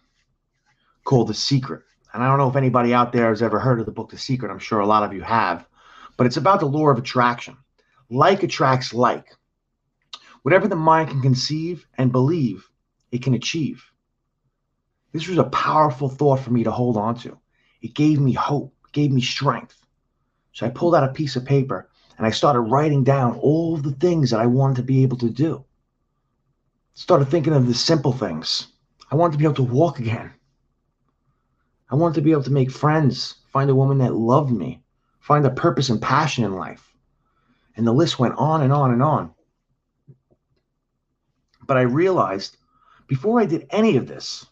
called 1.03 1.27
The 1.27 1.33
Secret. 1.33 1.83
And 2.13 2.23
I 2.23 2.27
don't 2.27 2.37
know 2.37 2.49
if 2.49 2.55
anybody 2.55 2.93
out 2.93 3.11
there 3.11 3.29
has 3.29 3.41
ever 3.41 3.59
heard 3.59 3.79
of 3.79 3.85
the 3.85 3.91
book 3.91 4.09
The 4.09 4.17
Secret. 4.17 4.51
I'm 4.51 4.59
sure 4.59 4.79
a 4.79 4.85
lot 4.85 5.03
of 5.03 5.13
you 5.13 5.21
have. 5.21 5.67
But 6.17 6.25
it's 6.27 6.37
about 6.37 6.61
the 6.61 6.65
law 6.65 6.89
of 6.89 6.97
attraction. 6.97 7.57
Like 8.09 8.43
attracts 8.43 8.93
like. 8.93 9.27
Whatever 10.43 10.67
the 10.67 10.75
mind 10.75 11.09
can 11.09 11.21
conceive 11.21 11.85
and 11.97 12.11
believe, 12.11 12.69
it 13.11 13.23
can 13.23 13.33
achieve. 13.33 13.83
This 15.11 15.27
was 15.27 15.37
a 15.37 15.45
powerful 15.45 16.09
thought 16.09 16.39
for 16.39 16.51
me 16.51 16.63
to 16.63 16.71
hold 16.71 16.97
on 16.97 17.15
to. 17.19 17.39
It 17.81 17.93
gave 17.93 18.19
me 18.19 18.33
hope, 18.33 18.73
gave 18.91 19.11
me 19.11 19.21
strength. 19.21 19.84
So 20.55 20.65
I 20.65 20.69
pulled 20.69 20.95
out 20.95 21.03
a 21.03 21.11
piece 21.11 21.35
of 21.35 21.43
paper 21.43 21.89
and 22.17 22.25
I 22.25 22.29
started 22.29 22.61
writing 22.61 23.03
down 23.03 23.35
all 23.39 23.75
the 23.75 23.91
things 23.91 24.31
that 24.31 24.39
I 24.39 24.45
wanted 24.45 24.77
to 24.77 24.83
be 24.83 25.03
able 25.03 25.17
to 25.17 25.29
do. 25.29 25.65
Started 26.93 27.25
thinking 27.25 27.51
of 27.51 27.67
the 27.67 27.73
simple 27.73 28.13
things. 28.13 28.67
I 29.11 29.15
wanted 29.15 29.33
to 29.33 29.37
be 29.37 29.43
able 29.43 29.55
to 29.55 29.63
walk 29.63 29.99
again. 29.99 30.31
I 31.91 31.95
wanted 31.95 32.15
to 32.15 32.21
be 32.21 32.31
able 32.31 32.43
to 32.43 32.53
make 32.53 32.71
friends, 32.71 33.35
find 33.51 33.69
a 33.69 33.75
woman 33.75 33.97
that 33.97 34.15
loved 34.15 34.49
me, 34.49 34.81
find 35.19 35.45
a 35.45 35.49
purpose 35.49 35.89
and 35.89 36.01
passion 36.01 36.45
in 36.45 36.55
life. 36.55 36.95
And 37.75 37.85
the 37.85 37.91
list 37.91 38.17
went 38.17 38.35
on 38.37 38.61
and 38.61 38.71
on 38.71 38.93
and 38.93 39.03
on. 39.03 39.33
But 41.67 41.75
I 41.75 41.81
realized 41.81 42.55
before 43.07 43.41
I 43.41 43.45
did 43.45 43.67
any 43.71 43.97
of 43.97 44.07
this, 44.07 44.45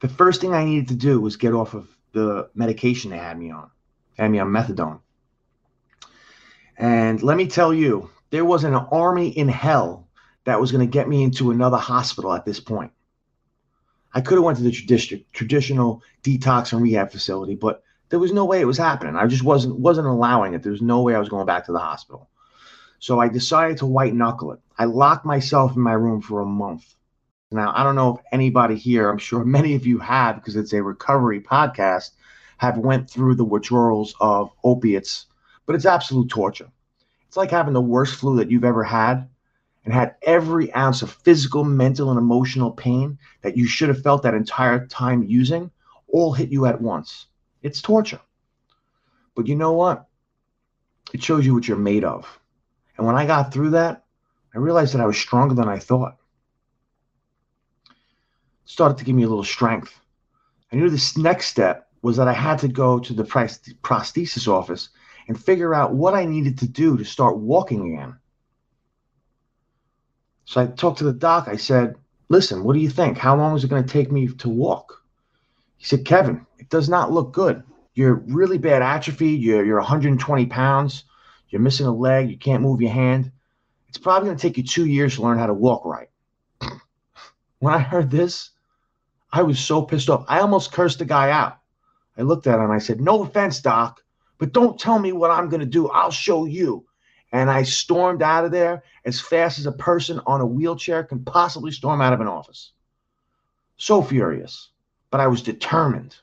the 0.00 0.08
first 0.08 0.40
thing 0.40 0.54
I 0.54 0.64
needed 0.64 0.88
to 0.88 0.94
do 0.94 1.20
was 1.20 1.36
get 1.36 1.52
off 1.52 1.74
of 1.74 1.94
the 2.12 2.48
medication 2.54 3.10
they 3.10 3.18
had 3.18 3.38
me 3.38 3.50
on. 3.50 3.70
Had 4.16 4.30
me 4.30 4.38
on 4.38 4.48
methadone. 4.48 5.00
And 6.80 7.22
let 7.22 7.36
me 7.36 7.46
tell 7.46 7.74
you, 7.74 8.08
there 8.30 8.46
wasn't 8.46 8.74
an 8.74 8.86
army 8.90 9.28
in 9.28 9.48
hell 9.48 10.08
that 10.44 10.58
was 10.58 10.72
going 10.72 10.80
to 10.80 10.90
get 10.90 11.10
me 11.10 11.22
into 11.22 11.50
another 11.50 11.76
hospital 11.76 12.32
at 12.32 12.46
this 12.46 12.58
point. 12.58 12.90
I 14.14 14.22
could 14.22 14.36
have 14.36 14.44
went 14.44 14.56
to 14.56 14.64
the 14.64 14.70
tradi- 14.70 15.26
traditional 15.30 16.02
detox 16.22 16.72
and 16.72 16.80
rehab 16.80 17.12
facility, 17.12 17.54
but 17.54 17.82
there 18.08 18.18
was 18.18 18.32
no 18.32 18.46
way 18.46 18.62
it 18.62 18.66
was 18.66 18.78
happening. 18.78 19.14
I 19.14 19.26
just 19.26 19.44
wasn't 19.44 19.78
wasn't 19.78 20.06
allowing 20.06 20.54
it. 20.54 20.62
There 20.62 20.72
was 20.72 20.80
no 20.80 21.02
way 21.02 21.14
I 21.14 21.18
was 21.18 21.28
going 21.28 21.44
back 21.44 21.66
to 21.66 21.72
the 21.72 21.78
hospital. 21.78 22.30
So 22.98 23.20
I 23.20 23.28
decided 23.28 23.76
to 23.78 23.86
white 23.86 24.14
knuckle 24.14 24.52
it. 24.52 24.60
I 24.78 24.86
locked 24.86 25.26
myself 25.26 25.76
in 25.76 25.82
my 25.82 25.92
room 25.92 26.22
for 26.22 26.40
a 26.40 26.46
month. 26.46 26.94
Now, 27.50 27.74
I 27.76 27.84
don't 27.84 27.94
know 27.94 28.16
if 28.16 28.24
anybody 28.32 28.76
here, 28.76 29.10
I'm 29.10 29.18
sure 29.18 29.44
many 29.58 29.74
of 29.74 29.86
you 29.86 29.98
have 29.98 30.36
because 30.36 30.56
it's 30.56 30.72
a 30.72 30.82
recovery 30.82 31.42
podcast, 31.42 32.12
have 32.56 32.78
went 32.78 33.10
through 33.10 33.34
the 33.34 33.44
withdrawals 33.44 34.14
of 34.18 34.50
opiates 34.64 35.26
but 35.70 35.76
it's 35.76 35.86
absolute 35.86 36.28
torture. 36.28 36.68
It's 37.28 37.36
like 37.36 37.52
having 37.52 37.74
the 37.74 37.80
worst 37.80 38.16
flu 38.16 38.34
that 38.38 38.50
you've 38.50 38.64
ever 38.64 38.82
had 38.82 39.28
and 39.84 39.94
had 39.94 40.16
every 40.22 40.74
ounce 40.74 41.00
of 41.02 41.12
physical, 41.12 41.62
mental, 41.62 42.10
and 42.10 42.18
emotional 42.18 42.72
pain 42.72 43.16
that 43.42 43.56
you 43.56 43.68
should 43.68 43.88
have 43.88 44.02
felt 44.02 44.24
that 44.24 44.34
entire 44.34 44.84
time 44.88 45.22
using 45.22 45.70
all 46.08 46.32
hit 46.32 46.50
you 46.50 46.66
at 46.66 46.80
once. 46.80 47.26
It's 47.62 47.80
torture. 47.80 48.18
But 49.36 49.46
you 49.46 49.54
know 49.54 49.70
what? 49.70 50.08
It 51.12 51.22
shows 51.22 51.46
you 51.46 51.54
what 51.54 51.68
you're 51.68 51.76
made 51.76 52.02
of. 52.02 52.26
And 52.98 53.06
when 53.06 53.14
I 53.14 53.24
got 53.24 53.52
through 53.52 53.70
that, 53.70 54.02
I 54.52 54.58
realized 54.58 54.92
that 54.94 55.00
I 55.00 55.06
was 55.06 55.18
stronger 55.18 55.54
than 55.54 55.68
I 55.68 55.78
thought. 55.78 56.16
It 57.84 57.94
started 58.64 58.98
to 58.98 59.04
give 59.04 59.14
me 59.14 59.22
a 59.22 59.28
little 59.28 59.44
strength. 59.44 60.00
I 60.72 60.74
knew 60.74 60.90
this 60.90 61.16
next 61.16 61.46
step 61.46 61.86
was 62.02 62.16
that 62.16 62.26
I 62.26 62.32
had 62.32 62.58
to 62.58 62.66
go 62.66 62.98
to 62.98 63.12
the 63.12 63.22
prosthesis 63.22 64.48
office 64.48 64.88
and 65.30 65.40
figure 65.40 65.72
out 65.72 65.94
what 65.94 66.12
I 66.12 66.24
needed 66.24 66.58
to 66.58 66.66
do 66.66 66.98
to 66.98 67.04
start 67.04 67.38
walking 67.38 67.94
again. 67.94 68.16
So 70.44 70.60
I 70.60 70.66
talked 70.66 70.98
to 70.98 71.04
the 71.04 71.12
doc. 71.12 71.46
I 71.46 71.54
said, 71.54 71.94
Listen, 72.28 72.64
what 72.64 72.72
do 72.72 72.80
you 72.80 72.90
think? 72.90 73.16
How 73.16 73.36
long 73.36 73.54
is 73.54 73.62
it 73.62 73.70
going 73.70 73.84
to 73.84 73.88
take 73.88 74.10
me 74.10 74.26
to 74.26 74.48
walk? 74.48 75.04
He 75.76 75.84
said, 75.84 76.04
Kevin, 76.04 76.44
it 76.58 76.68
does 76.68 76.88
not 76.88 77.12
look 77.12 77.30
good. 77.30 77.62
You're 77.94 78.14
really 78.14 78.58
bad 78.58 78.82
atrophy. 78.82 79.28
You're, 79.28 79.64
you're 79.64 79.78
120 79.78 80.46
pounds. 80.46 81.04
You're 81.48 81.60
missing 81.60 81.86
a 81.86 81.94
leg. 81.94 82.28
You 82.28 82.36
can't 82.36 82.64
move 82.64 82.80
your 82.80 82.90
hand. 82.90 83.30
It's 83.88 83.98
probably 83.98 84.30
going 84.30 84.36
to 84.36 84.42
take 84.42 84.56
you 84.56 84.64
two 84.64 84.86
years 84.86 85.14
to 85.14 85.22
learn 85.22 85.38
how 85.38 85.46
to 85.46 85.54
walk 85.54 85.84
right. 85.84 86.08
when 87.60 87.72
I 87.72 87.78
heard 87.78 88.10
this, 88.10 88.50
I 89.32 89.42
was 89.42 89.60
so 89.60 89.82
pissed 89.82 90.10
off. 90.10 90.24
I 90.26 90.40
almost 90.40 90.72
cursed 90.72 90.98
the 90.98 91.04
guy 91.04 91.30
out. 91.30 91.58
I 92.18 92.22
looked 92.22 92.48
at 92.48 92.58
him 92.58 92.72
I 92.72 92.78
said, 92.78 93.00
No 93.00 93.22
offense, 93.22 93.60
doc, 93.60 94.02
but 94.40 94.54
don't 94.54 94.80
tell 94.80 94.98
me 94.98 95.12
what 95.12 95.30
I'm 95.30 95.50
going 95.50 95.60
to 95.60 95.66
do. 95.66 95.88
I'll 95.90 96.10
show 96.10 96.46
you. 96.46 96.86
And 97.30 97.50
I 97.50 97.62
stormed 97.62 98.22
out 98.22 98.46
of 98.46 98.50
there 98.50 98.82
as 99.04 99.20
fast 99.20 99.58
as 99.58 99.66
a 99.66 99.72
person 99.72 100.18
on 100.26 100.40
a 100.40 100.46
wheelchair 100.46 101.04
can 101.04 101.22
possibly 101.24 101.70
storm 101.70 102.00
out 102.00 102.14
of 102.14 102.22
an 102.22 102.26
office. 102.26 102.72
So 103.76 104.02
furious, 104.02 104.70
but 105.10 105.20
I 105.20 105.26
was 105.26 105.42
determined. 105.42 106.16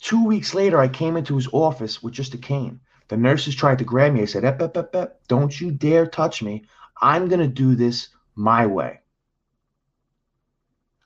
Two 0.00 0.26
weeks 0.26 0.52
later, 0.52 0.78
I 0.80 0.88
came 0.88 1.16
into 1.16 1.36
his 1.36 1.48
office 1.52 2.02
with 2.02 2.12
just 2.12 2.34
a 2.34 2.38
cane. 2.38 2.80
The 3.06 3.16
nurses 3.16 3.54
tried 3.54 3.78
to 3.78 3.84
grab 3.84 4.12
me. 4.12 4.22
I 4.22 4.26
said, 4.26 4.44
ep, 4.44 4.60
ep, 4.60 4.76
ep, 4.76 4.94
ep, 4.96 5.20
Don't 5.28 5.58
you 5.58 5.70
dare 5.70 6.06
touch 6.06 6.42
me. 6.42 6.64
I'm 7.00 7.28
going 7.28 7.40
to 7.40 7.46
do 7.46 7.76
this 7.76 8.08
my 8.34 8.66
way. 8.66 9.00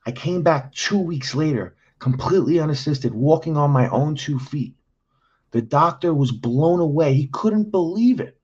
I 0.06 0.12
came 0.12 0.42
back 0.42 0.72
two 0.72 0.98
weeks 0.98 1.34
later, 1.34 1.76
completely 1.98 2.58
unassisted, 2.58 3.12
walking 3.12 3.58
on 3.58 3.70
my 3.70 3.88
own 3.90 4.14
two 4.14 4.38
feet. 4.38 4.77
The 5.50 5.62
doctor 5.62 6.12
was 6.12 6.30
blown 6.30 6.80
away. 6.80 7.14
He 7.14 7.28
couldn't 7.28 7.70
believe 7.70 8.20
it. 8.20 8.38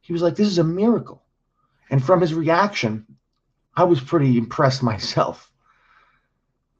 He 0.00 0.12
was 0.12 0.22
like, 0.22 0.36
This 0.36 0.48
is 0.48 0.58
a 0.58 0.64
miracle. 0.64 1.22
And 1.90 2.04
from 2.04 2.20
his 2.20 2.34
reaction, 2.34 3.06
I 3.76 3.84
was 3.84 4.00
pretty 4.00 4.38
impressed 4.38 4.82
myself. 4.92 5.50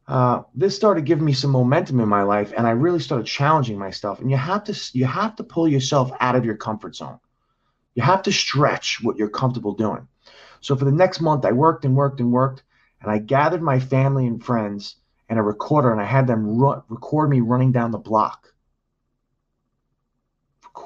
Uh, 0.07 0.43
this 0.55 0.77
started 0.77 1.07
giving 1.07 1.25
me 1.25 1.33
some 1.33 1.51
momentum 1.51 1.99
in 1.99 2.09
my 2.09 2.23
life, 2.23 2.53
and 2.57 2.67
I 2.67 2.73
really 2.73 3.01
started 3.01 3.27
challenging 3.27 3.79
myself. 3.79 4.21
And 4.21 4.31
you 4.31 4.37
have 4.37 4.65
to 4.65 4.79
you 4.93 5.07
have 5.07 5.35
to 5.37 5.45
pull 5.45 5.67
yourself 5.67 6.11
out 6.21 6.37
of 6.37 6.45
your 6.45 6.57
comfort 6.57 6.95
zone. 6.95 7.19
You 7.95 8.03
have 8.03 8.23
to 8.25 8.33
stretch 8.33 9.03
what 9.03 9.17
you're 9.17 9.31
comfortable 9.31 9.73
doing. 9.73 10.07
So 10.61 10.77
for 10.77 10.85
the 10.85 10.93
next 10.93 11.21
month, 11.21 11.45
I 11.45 11.53
worked 11.53 11.85
and 11.85 11.97
worked 11.97 12.21
and 12.21 12.33
worked, 12.33 12.63
and 13.01 13.11
I 13.11 13.19
gathered 13.19 13.63
my 13.63 13.81
family 13.81 14.27
and 14.27 14.45
friends 14.45 14.97
and 15.29 15.39
a 15.39 15.43
recorder, 15.43 15.91
and 15.91 16.01
I 16.01 16.05
had 16.05 16.27
them 16.27 16.61
record 16.61 17.31
me 17.31 17.41
running 17.41 17.73
down 17.73 17.91
the 17.91 17.99
block 17.99 18.54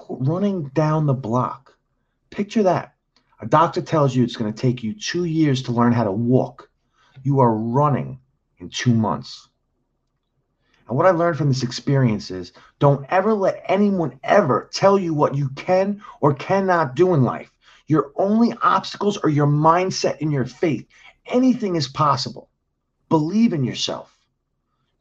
running 0.08 0.68
down 0.68 1.06
the 1.06 1.14
block. 1.14 1.76
Picture 2.30 2.62
that. 2.64 2.94
A 3.40 3.46
doctor 3.46 3.80
tells 3.80 4.14
you 4.14 4.24
it's 4.24 4.36
going 4.36 4.52
to 4.52 4.60
take 4.60 4.82
you 4.82 4.94
two 4.94 5.24
years 5.24 5.62
to 5.62 5.72
learn 5.72 5.92
how 5.92 6.04
to 6.04 6.12
walk. 6.12 6.68
You 7.22 7.40
are 7.40 7.54
running 7.54 8.18
in 8.58 8.68
two 8.68 8.92
months. 8.92 9.48
And 10.88 10.96
what 10.96 11.06
I 11.06 11.10
learned 11.10 11.36
from 11.36 11.48
this 11.48 11.62
experience 11.62 12.30
is 12.30 12.52
don't 12.78 13.06
ever 13.10 13.34
let 13.34 13.62
anyone 13.66 14.18
ever 14.24 14.70
tell 14.72 14.98
you 14.98 15.12
what 15.14 15.34
you 15.34 15.50
can 15.50 16.02
or 16.20 16.34
cannot 16.34 16.94
do 16.94 17.14
in 17.14 17.22
life. 17.22 17.50
Your 17.86 18.12
only 18.16 18.54
obstacles 18.62 19.18
are 19.18 19.28
your 19.28 19.46
mindset 19.46 20.20
and 20.20 20.32
your 20.32 20.46
faith. 20.46 20.86
Anything 21.26 21.76
is 21.76 21.88
possible. 21.88 22.50
Believe 23.08 23.52
in 23.52 23.64
yourself. 23.64 24.16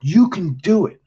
You 0.01 0.29
can 0.29 0.53
do 0.56 0.86
it. 0.86 1.01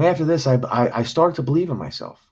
And 0.00 0.08
after 0.08 0.24
this, 0.24 0.46
I, 0.46 0.54
I, 0.54 1.00
I 1.00 1.02
started 1.02 1.36
to 1.36 1.42
believe 1.42 1.68
in 1.68 1.76
myself. 1.76 2.26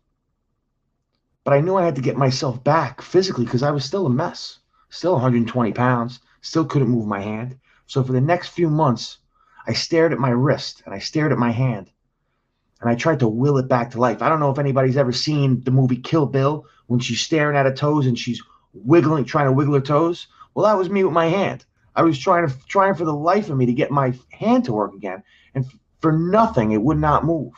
But 1.44 1.52
I 1.52 1.60
knew 1.60 1.76
I 1.76 1.84
had 1.84 1.96
to 1.96 2.00
get 2.00 2.16
myself 2.16 2.64
back 2.64 3.02
physically 3.02 3.44
because 3.44 3.62
I 3.62 3.72
was 3.72 3.84
still 3.84 4.06
a 4.06 4.10
mess, 4.10 4.60
still 4.88 5.12
120 5.12 5.72
pounds, 5.74 6.20
still 6.40 6.64
couldn't 6.64 6.88
move 6.88 7.06
my 7.06 7.20
hand. 7.20 7.58
So 7.84 8.02
for 8.02 8.12
the 8.12 8.22
next 8.22 8.48
few 8.48 8.70
months, 8.70 9.18
I 9.66 9.74
stared 9.74 10.14
at 10.14 10.18
my 10.18 10.30
wrist 10.30 10.82
and 10.86 10.94
I 10.94 10.98
stared 10.98 11.30
at 11.30 11.36
my 11.36 11.50
hand 11.50 11.90
and 12.80 12.88
I 12.88 12.94
tried 12.94 13.18
to 13.18 13.28
will 13.28 13.58
it 13.58 13.68
back 13.68 13.90
to 13.90 14.00
life. 14.00 14.22
I 14.22 14.30
don't 14.30 14.40
know 14.40 14.50
if 14.50 14.58
anybody's 14.58 14.96
ever 14.96 15.12
seen 15.12 15.62
the 15.64 15.70
movie 15.70 15.98
Kill 15.98 16.24
Bill 16.24 16.64
when 16.86 17.00
she's 17.00 17.20
staring 17.20 17.54
at 17.54 17.66
her 17.66 17.74
toes 17.74 18.06
and 18.06 18.18
she's 18.18 18.42
wiggling, 18.72 19.26
trying 19.26 19.44
to 19.44 19.52
wiggle 19.52 19.74
her 19.74 19.82
toes. 19.82 20.26
Well, 20.54 20.64
that 20.64 20.78
was 20.78 20.88
me 20.88 21.04
with 21.04 21.12
my 21.12 21.26
hand. 21.26 21.66
I 21.94 22.00
was 22.00 22.18
trying 22.18 22.48
to 22.48 22.54
trying 22.66 22.94
for 22.94 23.04
the 23.04 23.12
life 23.12 23.50
of 23.50 23.58
me 23.58 23.66
to 23.66 23.74
get 23.74 23.90
my 23.90 24.14
hand 24.30 24.64
to 24.64 24.72
work 24.72 24.94
again. 24.94 25.22
And 25.54 25.66
for 26.00 26.12
nothing, 26.12 26.72
it 26.72 26.82
would 26.82 26.98
not 26.98 27.24
move. 27.24 27.52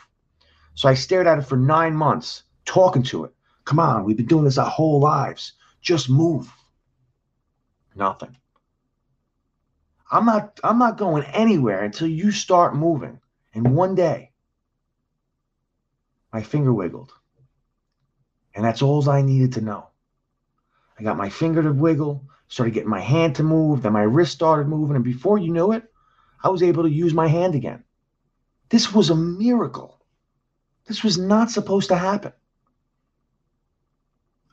So 0.73 0.89
I 0.89 0.93
stared 0.93 1.27
at 1.27 1.39
it 1.39 1.43
for 1.43 1.57
nine 1.57 1.95
months, 1.95 2.43
talking 2.65 3.03
to 3.03 3.25
it. 3.25 3.33
Come 3.65 3.79
on, 3.79 4.03
we've 4.03 4.17
been 4.17 4.25
doing 4.25 4.45
this 4.45 4.57
our 4.57 4.69
whole 4.69 4.99
lives. 4.99 5.53
Just 5.81 6.09
move. 6.09 6.51
Nothing. 7.95 8.37
I'm 10.11 10.25
not 10.25 10.59
I'm 10.63 10.77
not 10.77 10.97
going 10.97 11.23
anywhere 11.25 11.83
until 11.83 12.07
you 12.07 12.31
start 12.31 12.75
moving. 12.75 13.19
And 13.53 13.75
one 13.75 13.95
day, 13.95 14.31
my 16.33 16.41
finger 16.41 16.73
wiggled. 16.73 17.11
And 18.53 18.65
that's 18.65 18.81
all 18.81 19.09
I 19.09 19.21
needed 19.21 19.53
to 19.53 19.61
know. 19.61 19.87
I 20.99 21.03
got 21.03 21.17
my 21.17 21.29
finger 21.29 21.63
to 21.63 21.71
wiggle, 21.71 22.23
started 22.47 22.73
getting 22.73 22.89
my 22.89 22.99
hand 22.99 23.35
to 23.37 23.43
move, 23.43 23.81
then 23.81 23.93
my 23.93 24.03
wrist 24.03 24.33
started 24.33 24.67
moving, 24.67 24.95
and 24.95 25.05
before 25.05 25.37
you 25.37 25.51
knew 25.51 25.71
it, 25.71 25.83
I 26.43 26.49
was 26.49 26.63
able 26.63 26.83
to 26.83 26.89
use 26.89 27.13
my 27.13 27.27
hand 27.27 27.55
again. 27.55 27.83
This 28.71 28.93
was 28.93 29.09
a 29.09 29.15
miracle. 29.15 29.99
This 30.87 31.03
was 31.03 31.17
not 31.17 31.51
supposed 31.51 31.89
to 31.89 31.97
happen. 31.97 32.31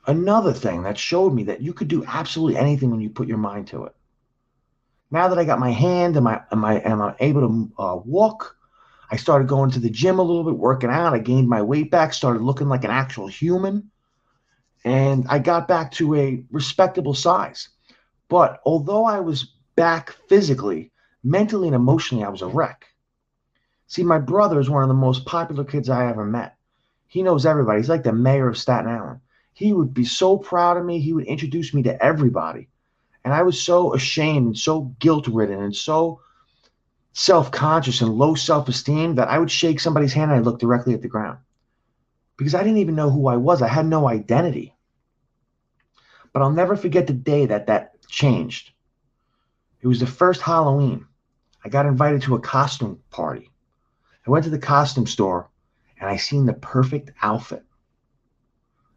Another 0.09 0.53
thing 0.53 0.83
that 0.83 0.99
showed 0.99 1.33
me 1.33 1.45
that 1.45 1.63
you 1.63 1.73
could 1.73 1.87
do 1.87 2.05
absolutely 2.05 2.57
anything 2.57 2.91
when 2.91 3.01
you 3.01 3.11
put 3.11 3.29
your 3.29 3.39
mind 3.39 3.69
to 3.69 3.85
it. 3.85 3.95
Now 5.13 5.29
that 5.29 5.39
I 5.39 5.45
got 5.45 5.61
my 5.61 5.71
hand 5.71 6.17
and 6.17 6.25
my 6.25 6.43
and 6.51 6.61
my 6.61 6.81
and 6.81 7.01
I'm 7.01 7.15
able 7.21 7.41
to 7.43 7.73
uh, 7.79 7.97
walk, 8.05 8.57
I 9.09 9.17
started 9.17 9.47
going 9.47 9.71
to 9.71 9.79
the 9.79 9.89
gym 9.89 10.19
a 10.19 10.23
little 10.23 10.45
bit, 10.45 10.59
working 10.59 10.91
out. 10.91 11.15
I 11.15 11.19
gained 11.19 11.49
my 11.49 11.63
weight 11.63 11.91
back, 11.91 12.13
started 12.13 12.43
looking 12.43 12.69
like 12.69 12.83
an 12.85 12.91
actual 12.91 13.29
human, 13.29 13.91
and 14.85 15.27
I 15.29 15.39
got 15.39 15.69
back 15.69 15.93
to 15.93 16.17
a 16.17 16.45
respectable 16.51 17.15
size. 17.15 17.69
But 18.29 18.61
although 18.67 19.05
I 19.05 19.21
was 19.21 19.55
back 19.77 20.17
physically, 20.29 20.91
mentally 21.23 21.69
and 21.69 21.77
emotionally, 21.77 22.25
I 22.25 22.31
was 22.31 22.43
a 22.43 22.49
wreck. 22.49 22.85
See, 23.89 24.05
my 24.05 24.19
brother 24.19 24.61
is 24.61 24.69
one 24.69 24.83
of 24.83 24.89
the 24.89 24.95
most 24.95 25.25
popular 25.25 25.65
kids 25.65 25.89
I 25.89 26.09
ever 26.09 26.25
met. 26.25 26.57
He 27.07 27.23
knows 27.23 27.47
everybody. 27.47 27.81
He's 27.81 27.89
like 27.89 28.03
the 28.03 28.13
mayor 28.13 28.47
of 28.47 28.59
Staten 28.59 28.91
Island. 28.91 29.21
He 29.55 29.73
would 29.73 29.95
be 29.95 30.05
so 30.05 30.37
proud 30.37 30.77
of 30.77 30.85
me. 30.85 31.01
He 31.01 31.15
would 31.15 31.25
introduce 31.25 31.73
me 31.73 31.83
to 31.85 32.03
everybody. 32.05 32.69
And 33.25 33.33
I 33.33 33.43
was 33.43 33.61
so 33.61 33.95
ashamed 33.95 34.47
and 34.47 34.59
so 34.59 34.95
guilt 35.01 35.27
ridden 35.27 35.63
and 35.63 35.75
so 35.75 36.21
self 37.15 37.51
conscious 37.51 38.03
and 38.03 38.15
low 38.15 38.35
self 38.35 38.69
esteem 38.69 39.15
that 39.15 39.29
I 39.29 39.39
would 39.39 39.51
shake 39.51 39.81
somebody's 39.81 40.13
hand 40.13 40.31
and 40.31 40.39
I'd 40.39 40.45
look 40.45 40.61
directly 40.61 40.93
at 40.93 41.01
the 41.01 41.09
ground 41.09 41.39
because 42.37 42.55
I 42.55 42.63
didn't 42.63 42.79
even 42.79 42.95
know 42.95 43.11
who 43.11 43.27
I 43.27 43.37
was. 43.37 43.63
I 43.63 43.69
had 43.69 43.87
no 43.87 44.07
identity. 44.07 44.77
But 46.33 46.43
I'll 46.43 46.53
never 46.53 46.77
forget 46.77 47.07
the 47.07 47.15
day 47.15 47.47
that 47.47 47.67
that 47.67 48.01
changed. 48.07 48.71
It 49.81 49.89
was 49.89 49.99
the 49.99 50.07
first 50.07 50.43
Halloween. 50.43 51.07
I 51.65 51.71
got 51.71 51.87
invited 51.87 52.23
to 52.23 52.35
a 52.35 52.41
costume 52.41 53.01
party. 53.11 53.51
I 54.27 54.31
went 54.31 54.45
to 54.45 54.51
the 54.51 54.59
costume 54.59 55.07
store 55.07 55.49
and 56.01 56.09
I 56.09 56.17
seen 56.17 56.47
the 56.47 56.53
perfect 56.55 57.13
outfit. 57.23 57.65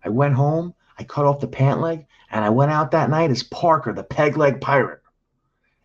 I 0.04 0.10
went 0.10 0.34
home, 0.34 0.74
I 0.98 1.04
cut 1.04 1.26
off 1.26 1.40
the 1.40 1.48
pant 1.48 1.82
leg, 1.82 2.06
and 2.30 2.44
I 2.44 2.50
went 2.50 2.72
out 2.72 2.92
that 2.92 3.10
night 3.10 3.32
as 3.32 3.44
Parker, 3.44 3.94
the 3.94 4.04
peg 4.04 4.38
leg 4.38 4.62
pirate. 4.62 5.02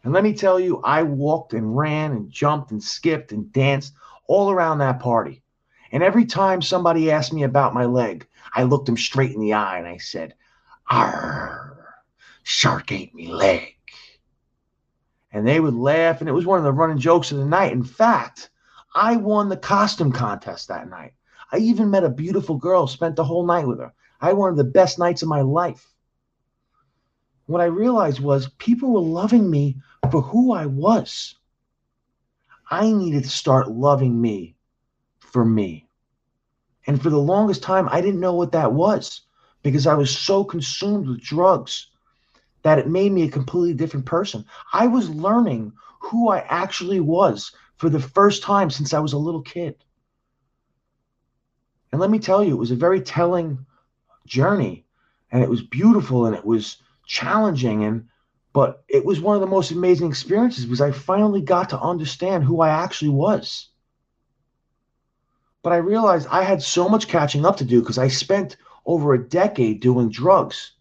And 0.04 0.12
let 0.12 0.24
me 0.24 0.34
tell 0.34 0.60
you, 0.60 0.80
I 0.82 1.02
walked 1.02 1.52
and 1.52 1.76
ran 1.76 2.12
and 2.12 2.30
jumped 2.30 2.70
and 2.70 2.82
skipped 2.82 3.32
and 3.32 3.52
danced 3.52 3.94
all 4.26 4.50
around 4.50 4.78
that 4.78 5.00
party. 5.00 5.42
And 5.92 6.02
every 6.02 6.26
time 6.26 6.62
somebody 6.62 7.10
asked 7.10 7.32
me 7.32 7.42
about 7.42 7.74
my 7.74 7.84
leg, 7.84 8.26
I 8.54 8.62
looked 8.62 8.86
them 8.86 8.96
straight 8.96 9.32
in 9.32 9.40
the 9.40 9.54
eye 9.54 9.78
and 9.78 9.86
I 9.86 9.98
said, 9.98 10.34
Arr, 10.90 11.94
shark 12.42 12.92
ate 12.92 13.14
me 13.14 13.28
leg. 13.28 13.74
And 15.32 15.46
they 15.46 15.60
would 15.60 15.74
laugh, 15.74 16.20
and 16.20 16.28
it 16.28 16.32
was 16.32 16.46
one 16.46 16.58
of 16.58 16.64
the 16.64 16.72
running 16.72 16.98
jokes 16.98 17.32
of 17.32 17.38
the 17.38 17.44
night. 17.44 17.72
In 17.72 17.82
fact, 17.82 18.50
I 18.96 19.16
won 19.16 19.50
the 19.50 19.58
costume 19.58 20.10
contest 20.10 20.68
that 20.68 20.88
night. 20.88 21.12
I 21.52 21.58
even 21.58 21.90
met 21.90 22.02
a 22.02 22.08
beautiful 22.08 22.56
girl, 22.56 22.86
spent 22.86 23.14
the 23.14 23.24
whole 23.24 23.46
night 23.46 23.68
with 23.68 23.78
her. 23.78 23.92
I 24.22 24.28
had 24.28 24.38
one 24.38 24.48
of 24.50 24.56
the 24.56 24.64
best 24.64 24.98
nights 24.98 25.20
of 25.20 25.28
my 25.28 25.42
life. 25.42 25.92
What 27.44 27.60
I 27.60 27.66
realized 27.66 28.20
was 28.20 28.48
people 28.56 28.90
were 28.90 29.00
loving 29.00 29.50
me 29.50 29.76
for 30.10 30.22
who 30.22 30.54
I 30.54 30.64
was. 30.64 31.36
I 32.70 32.90
needed 32.90 33.24
to 33.24 33.28
start 33.28 33.70
loving 33.70 34.18
me 34.18 34.56
for 35.18 35.44
me. 35.44 35.86
And 36.86 37.00
for 37.00 37.10
the 37.10 37.18
longest 37.18 37.62
time, 37.62 37.90
I 37.90 38.00
didn't 38.00 38.20
know 38.20 38.34
what 38.34 38.52
that 38.52 38.72
was 38.72 39.20
because 39.62 39.86
I 39.86 39.94
was 39.94 40.16
so 40.16 40.42
consumed 40.42 41.06
with 41.06 41.20
drugs 41.20 41.88
that 42.62 42.78
it 42.78 42.88
made 42.88 43.12
me 43.12 43.24
a 43.24 43.30
completely 43.30 43.74
different 43.74 44.06
person. 44.06 44.46
I 44.72 44.86
was 44.86 45.10
learning 45.10 45.74
who 46.00 46.30
I 46.30 46.38
actually 46.48 47.00
was 47.00 47.52
for 47.76 47.88
the 47.88 48.00
first 48.00 48.42
time 48.42 48.70
since 48.70 48.92
I 48.92 49.00
was 49.00 49.12
a 49.12 49.18
little 49.18 49.42
kid. 49.42 49.76
And 51.92 52.00
let 52.00 52.10
me 52.10 52.18
tell 52.18 52.42
you, 52.42 52.54
it 52.54 52.58
was 52.58 52.70
a 52.70 52.76
very 52.76 53.00
telling 53.00 53.64
journey 54.26 54.84
and 55.30 55.42
it 55.42 55.48
was 55.48 55.62
beautiful 55.62 56.26
and 56.26 56.34
it 56.34 56.44
was 56.44 56.78
challenging 57.06 57.84
and 57.84 58.08
but 58.52 58.84
it 58.88 59.04
was 59.04 59.20
one 59.20 59.34
of 59.34 59.42
the 59.42 59.46
most 59.46 59.70
amazing 59.70 60.08
experiences 60.08 60.64
because 60.64 60.80
I 60.80 60.90
finally 60.90 61.42
got 61.42 61.68
to 61.70 61.80
understand 61.80 62.42
who 62.42 62.62
I 62.62 62.70
actually 62.70 63.10
was. 63.10 63.68
But 65.62 65.74
I 65.74 65.76
realized 65.76 66.26
I 66.30 66.42
had 66.42 66.62
so 66.62 66.88
much 66.88 67.06
catching 67.06 67.44
up 67.44 67.58
to 67.58 67.64
do 67.64 67.80
because 67.80 67.98
I 67.98 68.08
spent 68.08 68.56
over 68.86 69.12
a 69.12 69.28
decade 69.28 69.80
doing 69.80 70.08
drugs, 70.08 70.72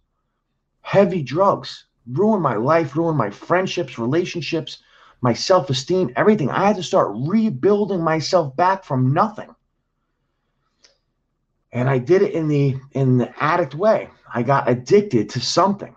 heavy 0.82 1.22
drugs, 1.22 1.86
ruined 2.08 2.44
my 2.44 2.56
life, 2.56 2.96
ruined 2.96 3.18
my 3.18 3.30
friendships, 3.30 4.00
relationships, 4.00 4.78
my 5.22 5.34
self 5.34 5.70
esteem, 5.70 6.12
everything. 6.16 6.50
I 6.50 6.68
had 6.68 6.76
to 6.78 6.84
start 6.84 7.12
rebuilding 7.16 8.02
myself 8.02 8.56
back 8.56 8.84
from 8.84 9.14
nothing. 9.14 9.54
And 11.72 11.90
I 11.90 11.98
did 11.98 12.22
it 12.22 12.34
in 12.34 12.48
the 12.48 12.78
in 12.92 13.18
the 13.18 13.44
addict 13.44 13.76
way. 13.76 14.10
I 14.34 14.44
got 14.44 14.70
addicted 14.70 15.30
to 15.32 15.40
something. 15.40 15.96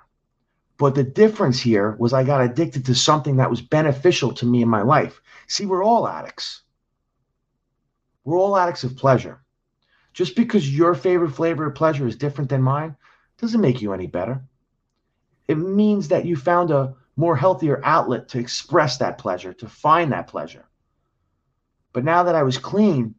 But 0.78 0.94
the 0.94 1.04
difference 1.04 1.60
here 1.60 1.96
was 1.98 2.12
I 2.12 2.22
got 2.22 2.40
addicted 2.40 2.86
to 2.86 2.94
something 2.94 3.36
that 3.36 3.50
was 3.50 3.60
beneficial 3.60 4.32
to 4.34 4.46
me 4.46 4.62
in 4.62 4.68
my 4.68 4.82
life. 4.82 5.20
See, 5.48 5.66
we're 5.66 5.82
all 5.82 6.06
addicts. 6.06 6.62
We're 8.24 8.38
all 8.38 8.56
addicts 8.56 8.84
of 8.84 8.96
pleasure. 8.96 9.40
Just 10.12 10.36
because 10.36 10.76
your 10.76 10.94
favorite 10.94 11.30
flavor 11.30 11.66
of 11.66 11.74
pleasure 11.74 12.06
is 12.06 12.16
different 12.16 12.50
than 12.50 12.62
mine 12.62 12.96
doesn't 13.38 13.60
make 13.60 13.80
you 13.80 13.92
any 13.92 14.06
better. 14.06 14.42
It 15.48 15.56
means 15.56 16.08
that 16.08 16.26
you 16.26 16.36
found 16.36 16.70
a 16.70 16.94
more 17.18 17.36
healthier 17.36 17.80
outlet 17.84 18.28
to 18.28 18.38
express 18.38 18.96
that 18.98 19.18
pleasure, 19.18 19.52
to 19.52 19.68
find 19.68 20.12
that 20.12 20.28
pleasure. 20.28 20.64
But 21.92 22.04
now 22.04 22.22
that 22.22 22.36
I 22.36 22.44
was 22.44 22.58
clean, 22.58 23.16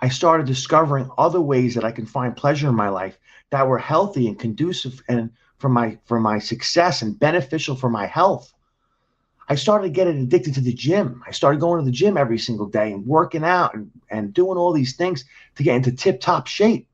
I 0.00 0.08
started 0.08 0.46
discovering 0.46 1.08
other 1.16 1.40
ways 1.40 1.76
that 1.76 1.84
I 1.84 1.92
can 1.92 2.04
find 2.04 2.36
pleasure 2.36 2.68
in 2.68 2.74
my 2.74 2.88
life 2.88 3.16
that 3.50 3.68
were 3.68 3.78
healthy 3.78 4.26
and 4.26 4.36
conducive 4.36 5.00
and 5.06 5.30
for 5.58 5.68
my 5.68 5.98
for 6.04 6.18
my 6.18 6.40
success 6.40 7.02
and 7.02 7.16
beneficial 7.16 7.76
for 7.76 7.88
my 7.88 8.06
health. 8.06 8.52
I 9.48 9.54
started 9.54 9.94
getting 9.94 10.22
addicted 10.22 10.54
to 10.54 10.60
the 10.60 10.72
gym. 10.72 11.22
I 11.26 11.30
started 11.30 11.60
going 11.60 11.78
to 11.78 11.84
the 11.84 11.92
gym 11.92 12.16
every 12.16 12.38
single 12.38 12.66
day 12.66 12.92
and 12.92 13.06
working 13.06 13.44
out 13.44 13.74
and, 13.74 13.88
and 14.10 14.34
doing 14.34 14.58
all 14.58 14.72
these 14.72 14.96
things 14.96 15.24
to 15.54 15.62
get 15.62 15.76
into 15.76 15.92
tip-top 15.92 16.48
shape. 16.48 16.88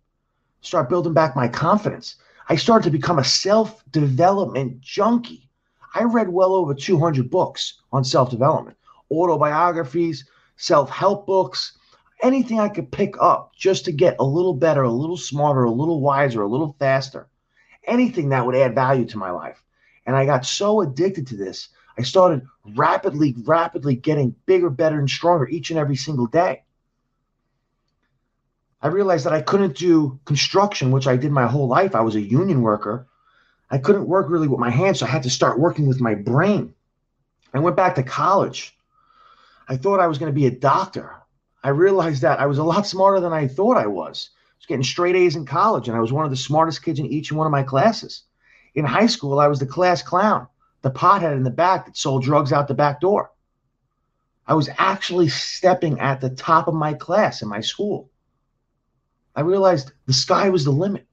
Start 0.60 0.90
building 0.90 1.14
back 1.14 1.36
my 1.36 1.48
confidence. 1.48 2.16
I 2.50 2.56
started 2.56 2.84
to 2.84 2.98
become 2.98 3.18
a 3.18 3.24
self-development 3.24 4.80
junkie. 4.80 5.45
I 5.96 6.04
read 6.04 6.28
well 6.28 6.54
over 6.54 6.74
200 6.74 7.30
books 7.30 7.80
on 7.92 8.04
self-development, 8.04 8.76
autobiographies, 9.10 10.28
self-help 10.56 11.26
books, 11.26 11.78
anything 12.22 12.60
I 12.60 12.68
could 12.68 12.90
pick 12.90 13.14
up 13.20 13.52
just 13.56 13.84
to 13.86 13.92
get 13.92 14.16
a 14.18 14.24
little 14.24 14.54
better, 14.54 14.82
a 14.82 14.90
little 14.90 15.16
smarter, 15.16 15.64
a 15.64 15.70
little 15.70 16.00
wiser, 16.00 16.42
a 16.42 16.48
little 16.48 16.76
faster 16.78 17.28
anything 17.86 18.30
that 18.30 18.44
would 18.44 18.54
add 18.54 18.74
value 18.74 19.04
to 19.06 19.18
my 19.18 19.30
life. 19.30 19.62
And 20.06 20.16
I 20.16 20.26
got 20.26 20.46
so 20.46 20.80
addicted 20.80 21.26
to 21.28 21.36
this, 21.36 21.68
I 21.98 22.02
started 22.02 22.46
rapidly, 22.76 23.34
rapidly 23.44 23.94
getting 23.96 24.34
bigger, 24.44 24.70
better, 24.70 24.98
and 24.98 25.08
stronger 25.08 25.48
each 25.48 25.70
and 25.70 25.78
every 25.78 25.96
single 25.96 26.26
day. 26.26 26.62
I 28.82 28.88
realized 28.88 29.24
that 29.24 29.32
I 29.32 29.40
couldn't 29.40 29.76
do 29.76 30.20
construction, 30.26 30.90
which 30.90 31.06
I 31.06 31.16
did 31.16 31.32
my 31.32 31.46
whole 31.46 31.66
life. 31.66 31.94
I 31.94 32.02
was 32.02 32.14
a 32.14 32.20
union 32.20 32.60
worker. 32.60 33.06
I 33.70 33.78
couldn't 33.78 34.08
work 34.08 34.30
really 34.30 34.48
with 34.48 34.60
my 34.60 34.70
hands, 34.70 35.00
so 35.00 35.06
I 35.06 35.10
had 35.10 35.24
to 35.24 35.30
start 35.30 35.58
working 35.58 35.86
with 35.86 36.00
my 36.00 36.14
brain. 36.14 36.74
I 37.52 37.58
went 37.58 37.76
back 37.76 37.94
to 37.96 38.02
college. 38.02 38.76
I 39.68 39.76
thought 39.76 40.00
I 40.00 40.06
was 40.06 40.18
going 40.18 40.30
to 40.30 40.40
be 40.40 40.46
a 40.46 40.50
doctor. 40.50 41.14
I 41.64 41.70
realized 41.70 42.22
that 42.22 42.38
I 42.38 42.46
was 42.46 42.58
a 42.58 42.64
lot 42.64 42.86
smarter 42.86 43.18
than 43.18 43.32
I 43.32 43.48
thought 43.48 43.76
I 43.76 43.88
was 43.88 44.30
I 44.30 44.58
was 44.58 44.66
getting 44.66 44.84
straight 44.84 45.16
A's 45.16 45.36
in 45.36 45.44
college, 45.44 45.88
and 45.88 45.96
I 45.96 46.00
was 46.00 46.12
one 46.12 46.24
of 46.24 46.30
the 46.30 46.36
smartest 46.36 46.84
kids 46.84 47.00
in 47.00 47.06
each 47.06 47.32
one 47.32 47.46
of 47.46 47.50
my 47.50 47.62
classes. 47.62 48.22
In 48.74 48.84
high 48.84 49.06
school, 49.06 49.40
I 49.40 49.48
was 49.48 49.58
the 49.58 49.66
class 49.66 50.02
clown, 50.02 50.46
the 50.82 50.90
pothead 50.90 51.32
in 51.32 51.42
the 51.42 51.50
back 51.50 51.86
that 51.86 51.96
sold 51.96 52.22
drugs 52.22 52.52
out 52.52 52.68
the 52.68 52.74
back 52.74 53.00
door. 53.00 53.32
I 54.46 54.54
was 54.54 54.70
actually 54.78 55.28
stepping 55.28 55.98
at 55.98 56.20
the 56.20 56.30
top 56.30 56.68
of 56.68 56.74
my 56.74 56.94
class 56.94 57.42
in 57.42 57.48
my 57.48 57.60
school. 57.60 58.10
I 59.34 59.40
realized 59.40 59.92
the 60.06 60.12
sky 60.12 60.48
was 60.50 60.64
the 60.64 60.70
limit. 60.70 61.06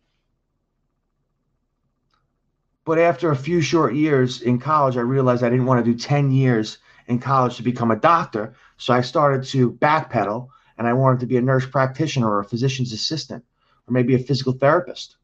But 2.85 2.99
after 2.99 3.31
a 3.31 3.35
few 3.35 3.61
short 3.61 3.95
years 3.95 4.41
in 4.41 4.59
college, 4.59 4.97
I 4.97 5.01
realized 5.01 5.43
I 5.43 5.49
didn't 5.49 5.65
want 5.65 5.83
to 5.83 5.91
do 5.91 5.97
10 5.97 6.31
years 6.31 6.79
in 7.07 7.19
college 7.19 7.57
to 7.57 7.63
become 7.63 7.91
a 7.91 7.95
doctor. 7.95 8.55
So 8.77 8.93
I 8.93 9.01
started 9.01 9.45
to 9.49 9.71
backpedal 9.71 10.49
and 10.77 10.87
I 10.87 10.93
wanted 10.93 11.21
to 11.21 11.25
be 11.25 11.37
a 11.37 11.41
nurse 11.41 11.65
practitioner 11.65 12.29
or 12.29 12.39
a 12.39 12.45
physician's 12.45 12.91
assistant 12.91 13.43
or 13.87 13.93
maybe 13.93 14.15
a 14.15 14.19
physical 14.19 14.53
therapist. 14.53 15.15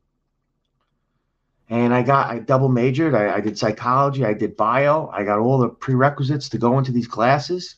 And 1.69 1.93
I 1.93 2.01
got, 2.01 2.31
I 2.31 2.39
double 2.39 2.69
majored. 2.69 3.13
I, 3.13 3.35
I 3.35 3.41
did 3.41 3.57
psychology. 3.57 4.25
I 4.25 4.33
did 4.33 4.57
bio. 4.57 5.07
I 5.13 5.23
got 5.23 5.39
all 5.39 5.59
the 5.59 5.69
prerequisites 5.69 6.49
to 6.49 6.57
go 6.57 6.79
into 6.79 6.91
these 6.91 7.07
classes. 7.07 7.75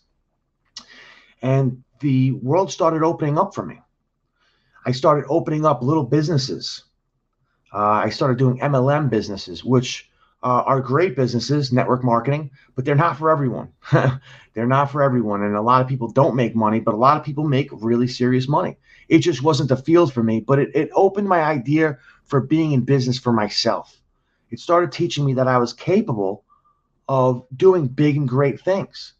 And 1.41 1.83
the 1.99 2.31
world 2.31 2.71
started 2.71 3.03
opening 3.03 3.37
up 3.37 3.53
for 3.53 3.65
me. 3.65 3.81
I 4.85 4.91
started 4.91 5.25
opening 5.29 5.65
up 5.65 5.81
little 5.81 6.05
businesses. 6.05 6.83
Uh, 7.73 8.03
I 8.05 8.09
started 8.09 8.37
doing 8.37 8.59
MLM 8.59 9.09
businesses, 9.09 9.63
which 9.63 10.09
uh, 10.43 10.63
are 10.65 10.81
great 10.81 11.15
businesses, 11.15 11.71
network 11.71 12.03
marketing, 12.03 12.51
but 12.75 12.83
they're 12.83 12.95
not 12.95 13.17
for 13.17 13.29
everyone. 13.29 13.71
they're 14.53 14.67
not 14.67 14.91
for 14.91 15.03
everyone. 15.03 15.43
And 15.43 15.55
a 15.55 15.61
lot 15.61 15.81
of 15.81 15.87
people 15.87 16.11
don't 16.11 16.35
make 16.35 16.55
money, 16.55 16.79
but 16.79 16.93
a 16.93 16.97
lot 16.97 17.17
of 17.17 17.23
people 17.23 17.47
make 17.47 17.69
really 17.71 18.07
serious 18.07 18.47
money. 18.47 18.77
It 19.07 19.19
just 19.19 19.43
wasn't 19.43 19.69
the 19.69 19.77
field 19.77 20.13
for 20.13 20.23
me, 20.23 20.39
but 20.39 20.59
it, 20.59 20.75
it 20.75 20.89
opened 20.93 21.29
my 21.29 21.41
idea 21.41 21.97
for 22.25 22.41
being 22.41 22.71
in 22.71 22.81
business 22.81 23.19
for 23.19 23.31
myself. 23.31 23.95
It 24.49 24.59
started 24.59 24.91
teaching 24.91 25.25
me 25.25 25.33
that 25.35 25.47
I 25.47 25.57
was 25.57 25.73
capable 25.73 26.43
of 27.07 27.45
doing 27.55 27.87
big 27.87 28.17
and 28.17 28.27
great 28.27 28.61
things. 28.61 29.13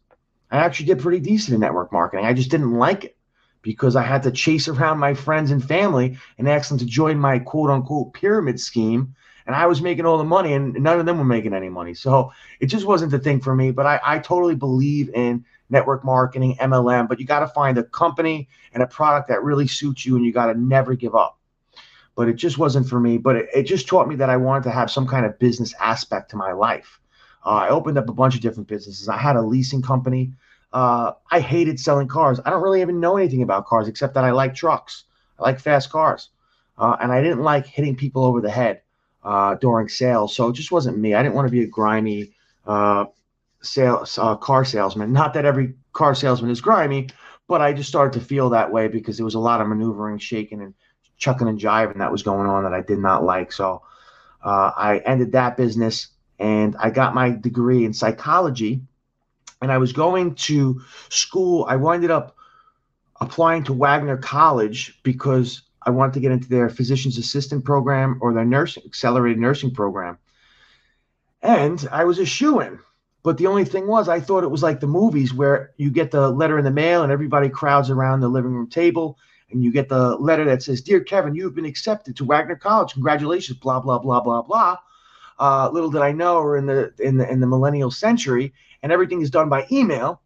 I 0.50 0.58
actually 0.58 0.86
did 0.86 1.00
pretty 1.00 1.20
decent 1.20 1.54
in 1.54 1.60
network 1.60 1.92
marketing. 1.92 2.26
I 2.26 2.34
just 2.34 2.50
didn't 2.50 2.72
like 2.72 3.04
it 3.04 3.16
because 3.62 3.96
I 3.96 4.02
had 4.02 4.24
to 4.24 4.30
chase 4.30 4.68
around 4.68 4.98
my 4.98 5.14
friends 5.14 5.50
and 5.50 5.64
family 5.64 6.18
and 6.38 6.48
ask 6.48 6.68
them 6.68 6.78
to 6.78 6.86
join 6.86 7.18
my 7.18 7.38
quote 7.38 7.70
unquote 7.70 8.12
pyramid 8.12 8.60
scheme. 8.60 9.14
And 9.46 9.56
I 9.56 9.66
was 9.66 9.82
making 9.82 10.06
all 10.06 10.18
the 10.18 10.24
money 10.24 10.52
and 10.52 10.74
none 10.74 11.00
of 11.00 11.06
them 11.06 11.18
were 11.18 11.24
making 11.24 11.54
any 11.54 11.68
money. 11.68 11.94
So 11.94 12.32
it 12.60 12.66
just 12.66 12.86
wasn't 12.86 13.10
the 13.10 13.18
thing 13.18 13.40
for 13.40 13.54
me. 13.54 13.70
But 13.72 13.86
I, 13.86 14.00
I 14.04 14.18
totally 14.18 14.54
believe 14.54 15.08
in 15.10 15.44
network 15.70 16.04
marketing, 16.04 16.56
MLM, 16.60 17.08
but 17.08 17.18
you 17.18 17.26
got 17.26 17.40
to 17.40 17.48
find 17.48 17.78
a 17.78 17.82
company 17.82 18.48
and 18.74 18.82
a 18.82 18.86
product 18.86 19.28
that 19.28 19.42
really 19.42 19.66
suits 19.66 20.04
you 20.06 20.16
and 20.16 20.24
you 20.24 20.32
got 20.32 20.52
to 20.52 20.58
never 20.58 20.94
give 20.94 21.14
up. 21.14 21.38
But 22.14 22.28
it 22.28 22.34
just 22.34 22.58
wasn't 22.58 22.88
for 22.88 23.00
me. 23.00 23.16
But 23.16 23.36
it, 23.36 23.48
it, 23.54 23.62
just 23.62 23.88
taught 23.88 24.06
me 24.06 24.16
that 24.16 24.28
I 24.28 24.36
wanted 24.36 24.64
to 24.64 24.70
have 24.70 24.90
some 24.90 25.06
kind 25.06 25.24
of 25.24 25.38
business 25.38 25.74
aspect 25.80 26.30
to 26.30 26.36
my 26.36 26.52
life. 26.52 27.00
Uh, 27.44 27.50
I 27.50 27.68
opened 27.70 27.98
up 27.98 28.08
a 28.08 28.12
bunch 28.12 28.34
of 28.34 28.42
different 28.42 28.68
businesses. 28.68 29.08
I 29.08 29.16
had 29.16 29.34
a 29.34 29.42
leasing 29.42 29.82
company. 29.82 30.32
Uh, 30.72 31.12
I 31.30 31.40
hated 31.40 31.78
selling 31.78 32.08
cars. 32.08 32.40
I 32.44 32.50
don't 32.50 32.62
really 32.62 32.80
even 32.80 33.00
know 33.00 33.16
anything 33.16 33.42
about 33.42 33.66
cars 33.66 33.88
except 33.88 34.14
that 34.14 34.24
I 34.24 34.30
like 34.30 34.54
trucks. 34.54 35.04
I 35.38 35.42
like 35.42 35.60
fast 35.60 35.90
cars. 35.90 36.30
Uh, 36.78 36.96
and 37.00 37.12
I 37.12 37.22
didn't 37.22 37.42
like 37.42 37.66
hitting 37.66 37.96
people 37.96 38.24
over 38.24 38.40
the 38.40 38.50
head 38.50 38.80
uh, 39.22 39.54
during 39.56 39.88
sales. 39.88 40.34
So 40.34 40.48
it 40.48 40.54
just 40.54 40.72
wasn't 40.72 40.98
me. 40.98 41.14
I 41.14 41.22
didn't 41.22 41.34
want 41.34 41.46
to 41.46 41.52
be 41.52 41.62
a 41.62 41.66
grimy 41.66 42.34
uh, 42.66 43.06
sales 43.62 44.18
uh, 44.18 44.36
car 44.36 44.64
salesman. 44.64 45.12
Not 45.12 45.34
that 45.34 45.44
every 45.44 45.74
car 45.92 46.14
salesman 46.14 46.50
is 46.50 46.60
grimy, 46.60 47.08
but 47.48 47.60
I 47.60 47.72
just 47.72 47.88
started 47.88 48.18
to 48.18 48.24
feel 48.24 48.50
that 48.50 48.72
way 48.72 48.88
because 48.88 49.16
there 49.16 49.24
was 49.24 49.34
a 49.34 49.40
lot 49.40 49.60
of 49.60 49.68
maneuvering, 49.68 50.18
shaking, 50.18 50.62
and 50.62 50.74
chucking 51.18 51.48
and 51.48 51.58
jiving 51.58 51.98
that 51.98 52.10
was 52.10 52.22
going 52.22 52.48
on 52.48 52.64
that 52.64 52.72
I 52.74 52.80
did 52.80 52.98
not 52.98 53.24
like. 53.24 53.52
So 53.52 53.82
uh, 54.42 54.72
I 54.76 54.98
ended 55.04 55.32
that 55.32 55.56
business 55.56 56.08
and 56.38 56.74
I 56.78 56.90
got 56.90 57.14
my 57.14 57.30
degree 57.30 57.84
in 57.84 57.92
psychology 57.92 58.80
and 59.62 59.72
I 59.72 59.78
was 59.78 59.92
going 59.92 60.34
to 60.34 60.82
school. 61.08 61.64
I 61.68 61.76
winded 61.76 62.10
up 62.10 62.36
applying 63.20 63.64
to 63.64 63.72
Wagner 63.72 64.16
College 64.16 65.00
because 65.02 65.62
I 65.80 65.90
wanted 65.90 66.14
to 66.14 66.20
get 66.20 66.32
into 66.32 66.48
their 66.48 66.68
physician's 66.68 67.16
assistant 67.16 67.64
program 67.64 68.18
or 68.20 68.34
their 68.34 68.44
nursing 68.44 68.82
accelerated 68.84 69.38
nursing 69.38 69.72
program. 69.72 70.18
And 71.40 71.88
I 71.90 72.04
was 72.04 72.18
a 72.18 72.26
shoe 72.26 72.60
in. 72.60 72.78
But 73.22 73.38
the 73.38 73.46
only 73.46 73.64
thing 73.64 73.86
was, 73.86 74.08
I 74.08 74.18
thought 74.18 74.42
it 74.42 74.50
was 74.50 74.64
like 74.64 74.80
the 74.80 74.88
movies 74.88 75.32
where 75.32 75.72
you 75.76 75.90
get 75.90 76.10
the 76.10 76.28
letter 76.28 76.58
in 76.58 76.64
the 76.64 76.72
mail 76.72 77.04
and 77.04 77.12
everybody 77.12 77.48
crowds 77.48 77.88
around 77.88 78.20
the 78.20 78.28
living 78.28 78.52
room 78.52 78.68
table 78.68 79.16
and 79.50 79.62
you 79.62 79.70
get 79.70 79.88
the 79.88 80.16
letter 80.16 80.44
that 80.44 80.62
says, 80.62 80.80
Dear 80.80 81.00
Kevin, 81.00 81.34
you've 81.34 81.54
been 81.54 81.64
accepted 81.64 82.16
to 82.16 82.24
Wagner 82.24 82.56
College. 82.56 82.94
Congratulations, 82.94 83.58
blah, 83.58 83.78
blah, 83.78 83.98
blah, 83.98 84.20
blah, 84.20 84.42
blah. 84.42 84.76
Uh, 85.38 85.68
little 85.70 85.90
did 85.90 86.02
I 86.02 86.12
know, 86.12 86.42
we're 86.42 86.56
in 86.56 86.66
the 86.66 86.92
in 86.98 87.16
the 87.16 87.28
in 87.28 87.40
the 87.40 87.46
millennial 87.46 87.90
century, 87.90 88.52
and 88.82 88.92
everything 88.92 89.20
is 89.20 89.30
done 89.30 89.48
by 89.48 89.66
email. 89.70 90.20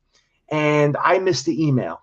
And 0.49 0.97
I 0.97 1.19
missed 1.19 1.47
the 1.47 1.67
email. 1.67 2.03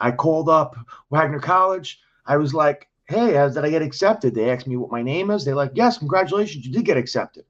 I 0.00 0.10
called 0.12 0.48
up 0.48 0.76
Wagner 1.10 1.40
College. 1.40 2.00
I 2.26 2.36
was 2.36 2.52
like, 2.52 2.88
hey, 3.06 3.34
how 3.34 3.48
did 3.48 3.64
I 3.64 3.70
get 3.70 3.82
accepted? 3.82 4.34
They 4.34 4.50
asked 4.50 4.66
me 4.66 4.76
what 4.76 4.90
my 4.90 5.02
name 5.02 5.30
is. 5.30 5.44
They're 5.44 5.54
like, 5.54 5.72
yes, 5.74 5.98
congratulations, 5.98 6.66
you 6.66 6.72
did 6.72 6.84
get 6.84 6.96
accepted. 6.96 7.44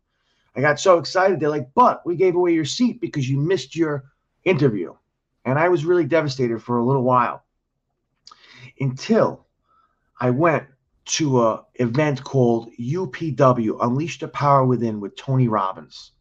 I 0.55 0.61
got 0.61 0.81
so 0.81 0.99
excited. 0.99 1.39
They're 1.39 1.51
like, 1.51 1.69
but 1.75 2.05
we 2.07 2.17
gave 2.17 2.35
away 2.35 2.53
your 2.53 2.65
seat 2.65 3.01
because 3.01 3.29
you 3.29 3.39
missed 3.39 3.77
your 3.77 4.05
interview. 4.45 4.95
And 5.45 5.59
I 5.59 5.69
was 5.69 5.85
really 5.85 6.07
devastated 6.07 6.63
for 6.63 6.79
a 6.79 6.85
little 6.85 7.03
while 7.03 7.45
until 8.81 9.47
I 10.21 10.31
went 10.31 10.65
to 11.07 11.43
a 11.43 11.65
event 11.75 12.25
called 12.25 12.73
UPW, 12.81 13.79
Unleash 13.81 14.19
the 14.19 14.29
Power 14.29 14.65
Within 14.65 15.01
with 15.01 15.15
Tony 15.17 15.47
Robbins. 15.47 16.13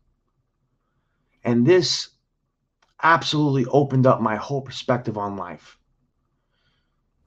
And 1.44 1.66
this 1.66 2.10
absolutely 3.02 3.66
opened 3.66 4.08
up 4.08 4.22
my 4.22 4.36
whole 4.36 4.62
perspective 4.62 5.18
on 5.18 5.38
life. 5.38 5.78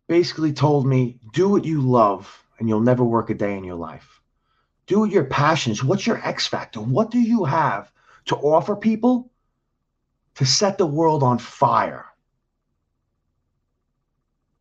Basically, 0.09 0.53
told 0.53 0.87
me, 0.87 1.19
do 1.33 1.49
what 1.49 1.65
you 1.65 1.81
love, 1.83 2.45
and 2.59 2.69
you'll 2.69 2.81
never 2.81 3.05
work 3.05 3.31
a 3.31 3.35
day 3.35 3.57
in 3.57 3.65
your 3.65 3.77
life. 3.77 4.21
Do 4.87 5.05
your 5.05 5.25
passions. 5.25 5.85
What's 5.85 6.07
your 6.07 6.27
X 6.27 6.47
factor? 6.47 6.81
What 6.81 7.11
do 7.11 7.21
you 7.21 7.45
have 7.45 7.93
to 8.27 8.37
offer 8.37 8.75
people 8.75 9.31
to 10.37 10.47
set 10.47 10.79
the 10.79 10.87
world 10.87 11.23
on 11.23 11.39
fire? 11.39 12.07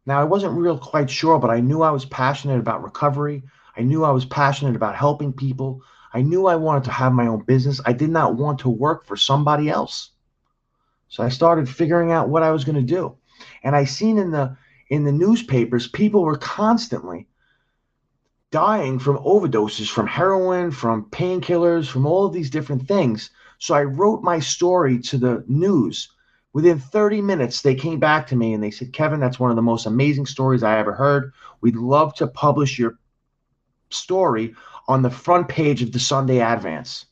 Now, 0.06 0.20
I 0.20 0.26
wasn't 0.26 0.58
real 0.58 0.78
quite 0.78 1.10
sure, 1.10 1.40
but 1.40 1.50
I 1.50 1.60
knew 1.60 1.82
I 1.82 1.92
was 1.92 2.06
passionate 2.06 2.60
about 2.60 2.84
recovery. 2.84 3.44
I 3.76 3.82
knew 3.82 4.04
I 4.04 4.12
was 4.12 4.26
passionate 4.26 4.76
about 4.76 4.96
helping 4.96 5.32
people. 5.32 5.82
I 6.14 6.22
knew 6.22 6.48
I 6.48 6.56
wanted 6.56 6.86
to 6.86 6.92
have 6.92 7.14
my 7.14 7.28
own 7.28 7.44
business. 7.44 7.82
I 7.86 7.94
did 7.94 8.10
not 8.10 8.36
want 8.36 8.60
to 8.60 8.70
work 8.70 9.06
for 9.06 9.16
somebody 9.16 9.70
else. 9.70 10.12
So 11.10 11.24
I 11.24 11.30
started 11.30 11.70
figuring 11.70 12.12
out 12.12 12.30
what 12.30 12.44
I 12.44 12.52
was 12.52 12.64
going 12.64 12.76
to 12.76 12.82
do. 12.82 13.16
And 13.64 13.76
I 13.76 13.86
seen 13.86 14.18
in 14.18 14.32
the 14.32 14.58
in 14.90 15.04
the 15.04 15.12
newspapers 15.12 15.88
people 15.88 16.24
were 16.24 16.38
constantly 16.38 17.28
dying 18.52 18.98
from 18.98 19.18
overdoses 19.18 19.90
from 19.90 20.08
heroin, 20.08 20.72
from 20.72 21.06
painkillers, 21.12 21.88
from 21.88 22.06
all 22.06 22.26
of 22.26 22.34
these 22.34 22.50
different 22.50 22.88
things. 22.88 23.30
So 23.60 23.74
I 23.74 23.84
wrote 23.84 24.24
my 24.24 24.40
story 24.40 25.00
to 25.00 25.18
the 25.18 25.44
news. 25.48 26.10
Within 26.54 26.80
30 26.80 27.22
minutes, 27.22 27.62
they 27.62 27.76
came 27.76 28.00
back 28.00 28.26
to 28.28 28.36
me 28.36 28.54
and 28.54 28.64
they 28.64 28.72
said, 28.72 28.94
Kevin, 28.94 29.20
that's 29.20 29.40
one 29.40 29.50
of 29.52 29.56
the 29.56 29.62
most 29.62 29.86
amazing 29.86 30.26
stories 30.26 30.64
I 30.64 30.80
ever 30.80 30.94
heard. 30.94 31.34
We'd 31.62 31.76
love 31.76 32.16
to 32.16 32.28
publish 32.28 32.80
your 32.80 32.98
story 33.90 34.56
on 34.88 35.02
the 35.02 35.10
front 35.10 35.50
page 35.50 35.82
of 35.82 35.92
the 35.92 36.00
Sunday 36.00 36.40
Advance. 36.40 37.06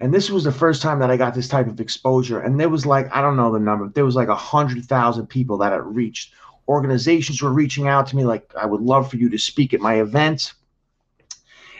And 0.00 0.14
this 0.14 0.30
was 0.30 0.44
the 0.44 0.52
first 0.52 0.80
time 0.80 1.00
that 1.00 1.10
I 1.10 1.16
got 1.16 1.34
this 1.34 1.48
type 1.48 1.66
of 1.66 1.80
exposure. 1.80 2.40
And 2.40 2.58
there 2.58 2.68
was 2.68 2.86
like, 2.86 3.14
I 3.14 3.20
don't 3.20 3.36
know 3.36 3.52
the 3.52 3.58
number, 3.58 3.88
there 3.88 4.04
was 4.04 4.14
like 4.14 4.28
a 4.28 4.36
hundred 4.36 4.84
thousand 4.84 5.26
people 5.26 5.58
that 5.58 5.72
it 5.72 5.82
reached. 5.82 6.32
Organizations 6.68 7.42
were 7.42 7.52
reaching 7.52 7.88
out 7.88 8.06
to 8.08 8.16
me 8.16 8.24
like, 8.24 8.52
I 8.56 8.66
would 8.66 8.82
love 8.82 9.10
for 9.10 9.16
you 9.16 9.28
to 9.30 9.38
speak 9.38 9.74
at 9.74 9.80
my 9.80 10.00
event. 10.00 10.52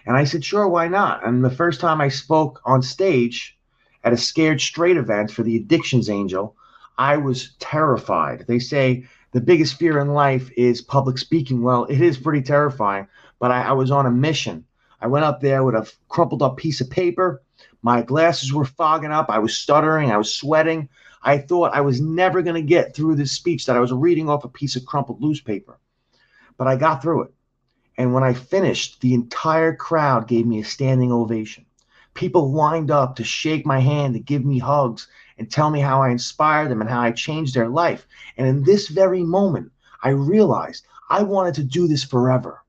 And 0.07 0.16
I 0.16 0.24
said, 0.24 0.44
sure, 0.44 0.66
why 0.66 0.88
not? 0.88 1.26
And 1.26 1.44
the 1.44 1.50
first 1.50 1.81
time 1.81 2.00
I 2.00 2.09
spoke 2.09 2.61
on 2.64 2.83
stage 2.83 3.57
at 4.02 4.12
a 4.12 4.16
Scared 4.16 4.61
Straight 4.61 4.96
event 4.96 5.31
for 5.31 5.42
the 5.42 5.57
Addictions 5.57 6.09
Angel, 6.09 6.57
I 6.96 7.18
was 7.18 7.54
terrified. 7.61 8.46
They 8.48 8.59
say 8.59 9.04
the 9.33 9.40
biggest 9.40 9.74
fear 9.74 10.00
in 10.00 10.09
life 10.09 10.50
is 10.57 10.81
public 10.81 11.18
speaking. 11.18 11.62
Well, 11.62 11.85
it 11.85 12.00
is 12.00 12.16
pretty 12.16 12.42
terrifying, 12.42 13.07
but 13.38 13.50
I, 13.50 13.64
I 13.64 13.72
was 13.72 13.90
on 13.90 14.07
a 14.07 14.11
mission. 14.11 14.64
I 15.00 15.07
went 15.07 15.26
up 15.26 15.40
there 15.40 15.62
with 15.62 15.74
a 15.74 15.92
crumpled 16.09 16.42
up 16.42 16.57
piece 16.57 16.81
of 16.81 16.90
paper 16.90 17.42
my 17.83 18.03
glasses 18.03 18.53
were 18.53 18.64
fogging 18.64 19.12
up. 19.12 19.31
I 19.31 19.38
was 19.38 19.57
stuttering. 19.57 20.11
I 20.11 20.16
was 20.16 20.35
sweating. 20.35 20.88
I 21.23 21.38
thought 21.38 21.75
I 21.75 21.81
was 21.81 22.01
never 22.01 22.42
going 22.42 22.55
to 22.55 22.68
get 22.68 22.94
through 22.94 23.16
this 23.16 23.33
speech 23.33 23.66
that 23.66 23.77
I 23.77 23.81
was 23.81 23.92
reading 23.92 24.29
off 24.29 24.44
a 24.44 24.49
piece 24.49 24.77
of 24.77 24.87
crumpled 24.87 25.21
newspaper. 25.21 25.79
But 26.57 26.66
I 26.68 26.77
got 26.77 27.03
through 27.03 27.23
it. 27.23 27.35
And 27.97 28.14
when 28.14 28.23
I 28.23 28.33
finished, 28.33 29.01
the 29.01 29.14
entire 29.14 29.75
crowd 29.75 30.29
gave 30.29 30.47
me 30.47 30.61
a 30.61 30.64
standing 30.64 31.12
ovation. 31.12 31.66
People 32.14 32.53
lined 32.53 32.90
up 32.90 33.16
to 33.16 33.25
shake 33.25 33.66
my 33.66 33.81
hand, 33.81 34.14
to 34.14 34.21
give 34.21 34.44
me 34.44 34.59
hugs, 34.59 35.09
and 35.37 35.51
tell 35.51 35.71
me 35.71 35.81
how 35.81 36.03
I 36.03 36.11
inspired 36.11 36.71
them 36.71 36.81
and 36.81 36.90
how 36.90 37.01
I 37.01 37.12
changed 37.12 37.55
their 37.55 37.68
life. 37.68 38.07
And 38.37 38.47
in 38.47 38.62
this 38.62 38.88
very 38.88 39.23
moment, 39.23 39.71
I 40.03 40.11
realized 40.11 40.87
I 41.11 41.23
wanted 41.23 41.55
to 41.55 41.64
do 41.64 41.88
this 41.88 42.05
forever. 42.05 42.62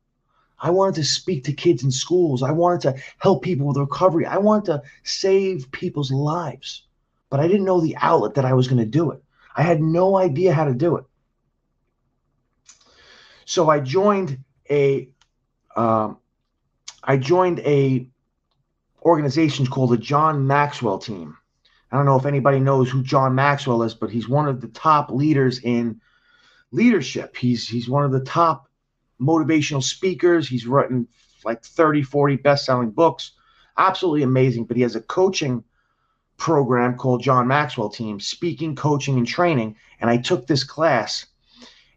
I 0.61 0.69
wanted 0.71 0.95
to 0.95 1.03
speak 1.03 1.43
to 1.45 1.53
kids 1.53 1.83
in 1.83 1.91
schools. 1.91 2.43
I 2.43 2.51
wanted 2.51 2.81
to 2.81 3.01
help 3.19 3.43
people 3.43 3.67
with 3.67 3.77
recovery. 3.77 4.25
I 4.25 4.37
wanted 4.37 4.65
to 4.65 4.81
save 5.03 5.71
people's 5.71 6.11
lives. 6.11 6.83
But 7.29 7.39
I 7.39 7.47
didn't 7.47 7.65
know 7.65 7.79
the 7.79 7.95
outlet 7.97 8.35
that 8.35 8.45
I 8.45 8.53
was 8.53 8.67
going 8.67 8.79
to 8.79 8.85
do 8.85 9.11
it. 9.11 9.23
I 9.55 9.61
had 9.61 9.81
no 9.81 10.17
idea 10.17 10.53
how 10.53 10.65
to 10.65 10.73
do 10.73 10.97
it. 10.97 11.05
So 13.45 13.69
I 13.69 13.79
joined 13.79 14.43
a 14.69 15.09
um, 15.75 16.17
I 17.03 17.17
joined 17.17 17.59
a 17.61 18.07
organization 19.03 19.65
called 19.65 19.91
the 19.91 19.97
John 19.97 20.45
Maxwell 20.45 20.99
Team. 20.99 21.37
I 21.91 21.97
don't 21.97 22.05
know 22.05 22.17
if 22.17 22.25
anybody 22.25 22.59
knows 22.59 22.89
who 22.89 23.01
John 23.01 23.33
Maxwell 23.33 23.81
is, 23.83 23.95
but 23.95 24.11
he's 24.11 24.29
one 24.29 24.47
of 24.47 24.61
the 24.61 24.67
top 24.67 25.09
leaders 25.09 25.59
in 25.59 25.99
leadership. 26.71 27.35
He's 27.35 27.67
he's 27.67 27.89
one 27.89 28.05
of 28.05 28.11
the 28.11 28.23
top 28.23 28.68
motivational 29.21 29.83
speakers. 29.83 30.47
He's 30.47 30.65
written 30.65 31.07
like 31.45 31.63
30, 31.63 32.03
40 32.03 32.37
best 32.37 32.65
selling 32.65 32.91
books. 32.91 33.31
Absolutely 33.77 34.23
amazing. 34.23 34.65
But 34.65 34.77
he 34.77 34.83
has 34.83 34.95
a 34.95 35.01
coaching 35.01 35.63
program 36.37 36.95
called 36.95 37.21
John 37.21 37.47
Maxwell 37.47 37.89
Team, 37.89 38.19
speaking, 38.19 38.75
coaching, 38.75 39.17
and 39.17 39.27
training. 39.27 39.75
And 40.01 40.09
I 40.09 40.17
took 40.17 40.47
this 40.47 40.63
class 40.63 41.25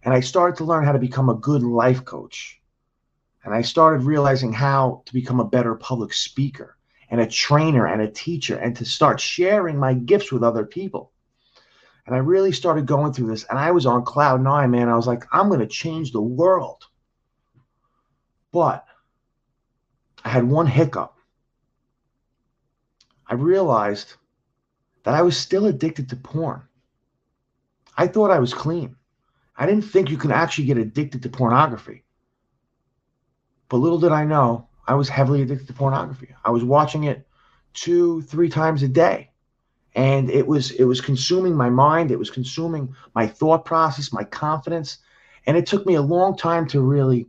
and 0.02 0.12
I 0.12 0.20
started 0.20 0.56
to 0.58 0.64
learn 0.64 0.84
how 0.84 0.92
to 0.92 0.98
become 0.98 1.28
a 1.28 1.34
good 1.34 1.62
life 1.62 2.04
coach. 2.04 2.60
And 3.44 3.54
I 3.54 3.62
started 3.62 4.04
realizing 4.04 4.52
how 4.52 5.02
to 5.06 5.12
become 5.12 5.40
a 5.40 5.44
better 5.44 5.74
public 5.74 6.12
speaker 6.12 6.76
and 7.10 7.20
a 7.20 7.26
trainer 7.26 7.86
and 7.86 8.02
a 8.02 8.10
teacher 8.10 8.56
and 8.56 8.76
to 8.76 8.84
start 8.84 9.20
sharing 9.20 9.78
my 9.78 9.94
gifts 9.94 10.32
with 10.32 10.42
other 10.42 10.64
people. 10.64 11.12
And 12.06 12.14
I 12.14 12.18
really 12.18 12.52
started 12.52 12.86
going 12.86 13.12
through 13.12 13.28
this 13.28 13.44
and 13.44 13.58
I 13.58 13.70
was 13.70 13.86
on 13.86 14.04
cloud 14.04 14.42
nine, 14.42 14.70
man. 14.70 14.88
I 14.88 14.96
was 14.96 15.06
like, 15.06 15.24
I'm 15.32 15.48
going 15.48 15.60
to 15.60 15.66
change 15.66 16.10
the 16.10 16.20
world. 16.20 16.84
But 18.52 18.84
I 20.24 20.28
had 20.28 20.44
one 20.44 20.66
hiccup. 20.66 21.14
I 23.26 23.34
realized 23.34 24.14
that 25.04 25.14
I 25.14 25.22
was 25.22 25.36
still 25.36 25.66
addicted 25.66 26.10
to 26.10 26.16
porn. 26.16 26.62
I 27.96 28.06
thought 28.06 28.30
I 28.30 28.38
was 28.38 28.54
clean. 28.54 28.96
I 29.56 29.66
didn't 29.66 29.84
think 29.84 30.10
you 30.10 30.16
can 30.16 30.30
actually 30.30 30.66
get 30.66 30.78
addicted 30.78 31.22
to 31.22 31.28
pornography. 31.28 32.04
But 33.68 33.78
little 33.78 33.98
did 33.98 34.12
I 34.12 34.24
know, 34.24 34.68
I 34.86 34.94
was 34.94 35.08
heavily 35.08 35.42
addicted 35.42 35.66
to 35.68 35.72
pornography. 35.72 36.28
I 36.44 36.50
was 36.50 36.64
watching 36.64 37.04
it 37.04 37.26
two, 37.74 38.22
three 38.22 38.48
times 38.48 38.82
a 38.82 38.88
day. 38.88 39.30
And 39.94 40.30
it 40.30 40.46
was 40.46 40.70
it 40.72 40.84
was 40.84 41.00
consuming 41.00 41.54
my 41.54 41.68
mind, 41.68 42.10
it 42.10 42.18
was 42.18 42.30
consuming 42.30 42.94
my 43.14 43.26
thought 43.26 43.64
process, 43.64 44.12
my 44.12 44.24
confidence. 44.24 44.98
And 45.46 45.56
it 45.56 45.66
took 45.66 45.86
me 45.86 45.94
a 45.94 46.02
long 46.02 46.36
time 46.36 46.66
to 46.68 46.80
really 46.80 47.28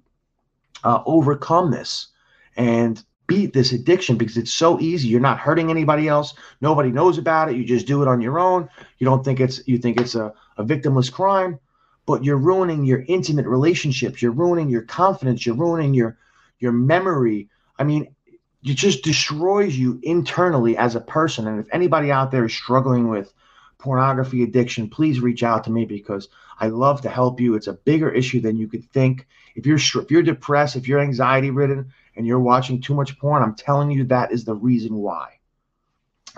uh, 0.83 1.03
overcome 1.05 1.71
this 1.71 2.07
and 2.55 3.03
beat 3.27 3.53
this 3.53 3.71
addiction 3.71 4.17
because 4.17 4.37
it's 4.37 4.53
so 4.53 4.79
easy. 4.79 5.07
You're 5.07 5.19
not 5.19 5.39
hurting 5.39 5.69
anybody 5.69 6.07
else. 6.07 6.33
Nobody 6.61 6.91
knows 6.91 7.17
about 7.17 7.49
it. 7.49 7.55
You 7.55 7.63
just 7.63 7.87
do 7.87 8.01
it 8.01 8.07
on 8.07 8.21
your 8.21 8.39
own. 8.39 8.69
You 8.99 9.05
don't 9.05 9.23
think 9.23 9.39
it's 9.39 9.65
you 9.67 9.77
think 9.77 9.99
it's 9.99 10.15
a, 10.15 10.33
a 10.57 10.63
victimless 10.63 11.11
crime, 11.11 11.59
but 12.05 12.23
you're 12.23 12.37
ruining 12.37 12.83
your 12.83 13.03
intimate 13.07 13.47
relationships. 13.47 14.21
You're 14.21 14.31
ruining 14.31 14.69
your 14.69 14.83
confidence. 14.83 15.45
You're 15.45 15.55
ruining 15.55 15.93
your 15.93 16.17
your 16.59 16.73
memory. 16.73 17.49
I 17.79 17.83
mean, 17.83 18.13
it 18.63 18.75
just 18.75 19.03
destroys 19.03 19.77
you 19.77 19.99
internally 20.03 20.77
as 20.77 20.95
a 20.95 21.01
person. 21.01 21.47
And 21.47 21.59
if 21.59 21.67
anybody 21.73 22.11
out 22.11 22.31
there 22.31 22.45
is 22.45 22.53
struggling 22.53 23.09
with 23.09 23.33
pornography 23.83 24.43
addiction, 24.43 24.89
please 24.89 25.19
reach 25.19 25.43
out 25.43 25.65
to 25.65 25.71
me 25.71 25.83
because 25.83 26.29
I 26.57 26.67
love 26.67 27.01
to 27.01 27.09
help 27.09 27.41
you. 27.41 27.55
It's 27.55 27.67
a 27.67 27.73
bigger 27.73 28.09
issue 28.09 28.39
than 28.39 28.55
you 28.55 28.67
could 28.67 28.89
think. 28.91 29.27
If 29.55 29.65
you're 29.65 29.77
if 29.77 30.09
you're 30.09 30.23
depressed, 30.23 30.77
if 30.77 30.87
you're 30.87 31.01
anxiety 31.01 31.51
ridden, 31.51 31.91
and 32.15 32.25
you're 32.25 32.39
watching 32.39 32.79
too 32.79 32.93
much 32.93 33.19
porn, 33.19 33.43
I'm 33.43 33.55
telling 33.55 33.91
you 33.91 34.05
that 34.05 34.31
is 34.31 34.45
the 34.45 34.55
reason 34.55 34.95
why. 34.95 35.39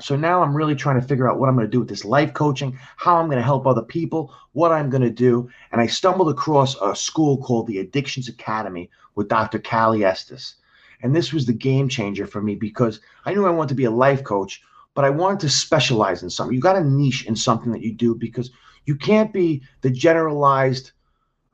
So 0.02 0.16
now 0.16 0.42
I'm 0.42 0.58
really 0.58 0.76
trying 0.76 1.00
to 1.00 1.08
figure 1.08 1.30
out 1.30 1.40
what 1.40 1.48
I'm 1.48 1.56
going 1.56 1.68
to 1.68 1.72
do 1.72 1.80
with 1.80 1.88
this 1.88 2.04
life 2.04 2.34
coaching, 2.34 2.78
how 2.98 3.18
I'm 3.18 3.28
going 3.28 3.38
to 3.38 3.44
help 3.44 3.66
other 3.66 3.84
people, 3.84 4.34
what 4.52 4.72
I'm 4.72 4.90
going 4.90 5.04
to 5.04 5.10
do. 5.10 5.50
And 5.72 5.80
I 5.80 5.88
stumbled 5.88 6.30
across 6.30 6.76
a 6.82 6.96
school 6.96 7.38
called 7.38 7.68
the 7.68 7.80
Addictions 7.80 8.28
Academy 8.28 8.90
with 9.14 9.30
Dr. 9.30 9.60
Cali 9.60 10.04
Estes. 10.04 10.56
And 11.02 11.16
this 11.16 11.32
was 11.32 11.46
the 11.46 11.54
game 11.54 11.88
changer 11.88 12.26
for 12.26 12.42
me 12.42 12.56
because 12.56 13.00
I 13.24 13.34
knew 13.34 13.46
I 13.46 13.52
wanted 13.52 13.70
to 13.70 13.76
be 13.76 13.86
a 13.86 13.92
life 13.92 14.24
coach, 14.24 14.64
but 14.96 15.06
I 15.06 15.10
wanted 15.12 15.42
to 15.42 15.50
specialize 15.50 16.24
in 16.24 16.30
something. 16.30 16.56
You 16.56 16.62
got 16.62 16.78
a 16.78 16.84
niche 16.84 17.28
in 17.28 17.36
something 17.36 17.72
that 17.74 17.82
you 17.82 17.94
do 17.94 18.16
because 18.16 18.50
you 18.86 18.96
can't 18.96 19.32
be 19.32 19.62
the 19.82 19.92
generalized 19.92 20.92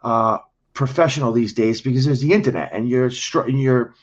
uh, 0.03 0.37
professional 0.73 1.33
these 1.33 1.53
days 1.53 1.81
because 1.81 2.05
there's 2.05 2.21
the 2.21 2.31
internet 2.31 2.71
and 2.71 2.87
you're 2.87 3.11
you're 3.47 3.93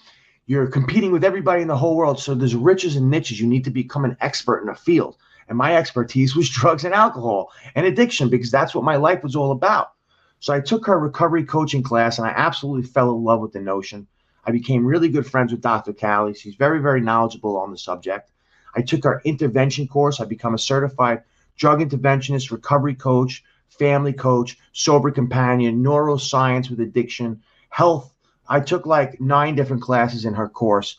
you're 0.47 0.67
competing 0.67 1.13
with 1.13 1.25
everybody 1.25 1.63
in 1.63 1.69
the 1.69 1.77
whole 1.77 1.97
world. 1.97 2.19
So 2.19 2.35
there's 2.35 2.55
riches 2.55 2.97
and 2.97 3.11
niches. 3.11 3.41
You 3.41 3.47
need 3.47 3.65
to 3.65 3.71
become 3.71 4.05
an 4.05 4.17
expert 4.21 4.63
in 4.63 4.69
a 4.69 4.75
field. 4.75 5.17
And 5.49 5.57
my 5.57 5.77
expertise 5.77 6.35
was 6.35 6.49
drugs 6.51 6.85
and 6.85 6.93
alcohol 6.95 7.53
and 7.75 7.87
addiction 7.87 8.29
because 8.29 8.51
that's 8.51 8.75
what 8.75 8.85
my 8.85 8.97
life 8.97 9.23
was 9.23 9.37
all 9.37 9.53
about. 9.53 9.93
So 10.41 10.53
I 10.53 10.61
took 10.61 10.87
her 10.87 10.99
recovery 10.99 11.45
coaching 11.45 11.83
class 11.83 12.19
and 12.19 12.27
I 12.27 12.31
absolutely 12.31 12.85
fell 12.85 13.11
in 13.15 13.25
love 13.25 13.41
with 13.41 13.53
the 13.53 13.61
notion. 13.61 14.07
I 14.45 14.51
became 14.51 14.87
really 14.87 15.09
good 15.09 15.27
friends 15.27 15.53
with 15.53 15.61
Dr. 15.61 15.93
Cali. 15.93 16.35
She's 16.35 16.55
very, 16.55 16.81
very 16.81 17.01
knowledgeable 17.01 17.57
on 17.57 17.71
the 17.71 17.79
subject. 17.79 18.31
I 18.75 18.83
took 18.83 19.05
our 19.05 19.21
intervention 19.25 19.89
course. 19.89 20.21
I 20.21 20.25
become 20.25 20.55
a 20.55 20.59
certified 20.59 21.23
drug 21.57 21.81
interventionist, 21.81 22.51
recovery 22.51 22.95
coach, 22.95 23.45
family 23.69 24.13
coach, 24.13 24.57
sober 24.73 25.11
companion, 25.11 25.83
neuroscience 25.83 26.71
with 26.71 26.81
addiction, 26.81 27.43
health. 27.71 28.13
I 28.49 28.61
took 28.61 28.87
like 28.87 29.21
nine 29.21 29.55
different 29.55 29.83
classes 29.83 30.25
in 30.25 30.35
her 30.35 30.49
course. 30.49 30.99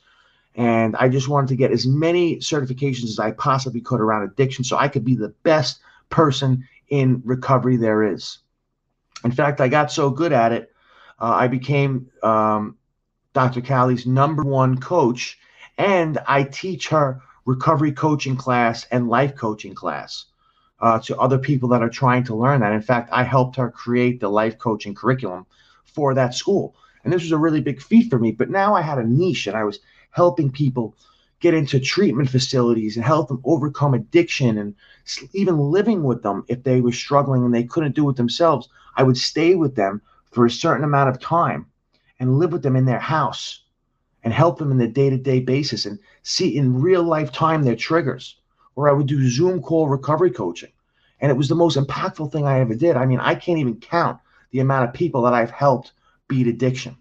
And 0.56 0.96
I 0.98 1.10
just 1.10 1.30
wanted 1.30 1.48
to 1.48 1.56
get 1.56 1.72
as 1.72 1.88
many 1.88 2.38
certifications 2.38 3.06
as 3.06 3.20
I 3.20 3.32
possibly 3.32 3.82
could 3.82 4.02
around 4.02 4.24
addiction 4.24 4.64
so 4.64 4.78
I 4.78 4.88
could 4.88 5.06
be 5.06 5.16
the 5.16 5.34
best 5.44 5.80
person 6.10 6.68
in 6.90 7.22
recovery 7.24 7.78
there 7.78 8.04
is. 8.04 8.40
In 9.24 9.32
fact, 9.32 9.62
I 9.62 9.68
got 9.68 9.92
so 9.92 10.10
good 10.10 10.34
at 10.34 10.52
it, 10.52 10.74
uh, 11.20 11.26
I 11.26 11.48
became 11.48 12.10
um, 12.24 12.78
Dr. 13.34 13.62
Cali's 13.62 14.06
number 14.06 14.44
one 14.44 14.80
coach, 14.80 15.38
and 15.78 16.18
I 16.28 16.44
teach 16.44 16.90
her 16.90 17.22
recovery 17.50 17.92
coaching 17.92 18.38
class 18.38 18.86
and 18.92 19.10
life 19.10 19.36
coaching 19.36 19.74
class 19.74 20.26
uh, 20.82 21.00
to 21.00 21.18
other 21.18 21.40
people 21.40 21.68
that 21.70 21.82
are 21.82 21.90
trying 21.90 22.24
to 22.24 22.36
learn 22.36 22.62
that. 22.62 22.74
In 22.74 22.82
fact, 22.82 23.10
I 23.12 23.24
helped 23.24 23.56
her 23.56 23.72
create 23.72 24.20
the 24.20 24.30
life 24.30 24.60
coaching 24.60 24.94
curriculum 24.94 25.48
for 25.84 26.14
that 26.14 26.36
school. 26.36 26.76
And 27.04 27.12
this 27.12 27.24
was 27.24 27.32
a 27.32 27.38
really 27.40 27.60
big 27.60 27.82
feat 27.82 28.08
for 28.12 28.20
me. 28.20 28.32
But 28.32 28.52
now 28.52 28.76
I 28.76 28.82
had 28.82 29.00
a 29.00 29.04
niche 29.04 29.48
and 29.48 29.58
I 29.58 29.64
was 29.64 29.80
helping 30.12 30.52
people 30.52 30.96
get 31.40 31.56
into 31.56 31.80
treatment 31.80 32.30
facilities 32.30 32.98
and 32.98 33.06
help 33.06 33.30
them 33.30 33.42
overcome 33.44 33.96
addiction 33.96 34.60
and 34.60 34.76
even 35.34 35.58
living 35.58 36.04
with 36.04 36.22
them 36.22 36.46
if 36.50 36.62
they 36.62 36.82
were 36.82 36.92
struggling 36.92 37.44
and 37.44 37.54
they 37.54 37.64
couldn't 37.64 37.96
do 37.96 38.08
it 38.10 38.16
themselves. 38.16 38.70
I 38.96 39.02
would 39.02 39.18
stay 39.18 39.56
with 39.56 39.76
them 39.76 40.04
for 40.32 40.46
a 40.46 40.52
certain 40.52 40.84
amount 40.84 41.10
of 41.10 41.20
time 41.20 41.66
and 42.20 42.38
live 42.38 42.52
with 42.52 42.62
them 42.62 42.76
in 42.76 42.86
their 42.86 43.00
house 43.00 43.64
and 44.24 44.34
help 44.34 44.58
them 44.58 44.72
in 44.72 44.78
the 44.78 44.88
day-to-day 44.88 45.40
basis 45.40 45.86
and 45.86 46.00
see 46.24 46.58
in 46.58 46.82
real 46.82 47.04
life 47.04 47.32
time 47.32 47.64
their 47.64 47.76
triggers. 47.76 48.36
Or 48.76 48.90
i 48.90 48.94
would 48.94 49.08
do 49.08 49.28
zoom 49.30 49.62
call 49.62 49.88
recovery 49.88 50.32
coaching. 50.32 50.72
And 51.22 51.32
it 51.32 51.38
was 51.38 51.50
the 51.50 51.56
most 51.56 51.78
impactful 51.78 52.32
thing 52.32 52.46
i 52.46 52.60
ever 52.60 52.76
did. 52.76 52.96
I 52.96 53.06
mean 53.06 53.20
i 53.20 53.36
can't 53.36 53.60
even 53.60 53.80
count 53.80 54.20
the 54.52 54.60
amount 54.60 54.88
of 54.88 54.94
people 54.94 55.22
that 55.24 55.34
i've 55.34 55.52
helped 55.52 55.94
beat 56.28 56.48
addiction. 56.48 56.98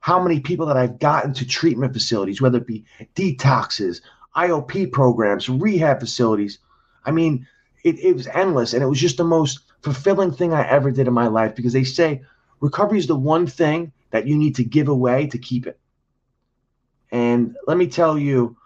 How 0.00 0.22
many 0.22 0.40
people 0.40 0.66
that 0.66 0.76
i've 0.76 0.98
gotten 0.98 1.32
to 1.34 1.46
treatment 1.46 1.92
facilities 1.92 2.40
whether 2.40 2.58
it 2.58 2.66
be 2.66 2.84
detoxes 3.14 4.00
iop 4.36 4.92
programs 4.92 5.48
rehab 5.48 6.00
facilities. 6.00 6.58
I 7.04 7.10
mean 7.10 7.46
it, 7.84 7.98
it 7.98 8.16
was 8.16 8.26
endless. 8.28 8.72
And 8.72 8.82
it 8.82 8.86
was 8.86 9.00
just 9.00 9.18
the 9.18 9.24
most 9.24 9.60
fulfilling 9.82 10.32
thing 10.32 10.54
i 10.54 10.66
ever 10.66 10.90
did 10.90 11.06
in 11.06 11.14
my 11.14 11.26
life 11.26 11.54
because 11.54 11.74
they 11.74 11.84
say 11.84 12.22
recovery 12.60 12.98
is 12.98 13.06
the 13.06 13.16
one 13.16 13.46
thing 13.46 13.92
that 14.10 14.26
you 14.26 14.36
need 14.36 14.54
to 14.56 14.64
give 14.64 14.88
away 14.88 15.26
to 15.26 15.38
keep 15.38 15.66
it. 15.66 15.78
And 17.14 17.56
let 17.68 17.76
me 17.76 17.86
tell 17.86 18.18
you, 18.18 18.56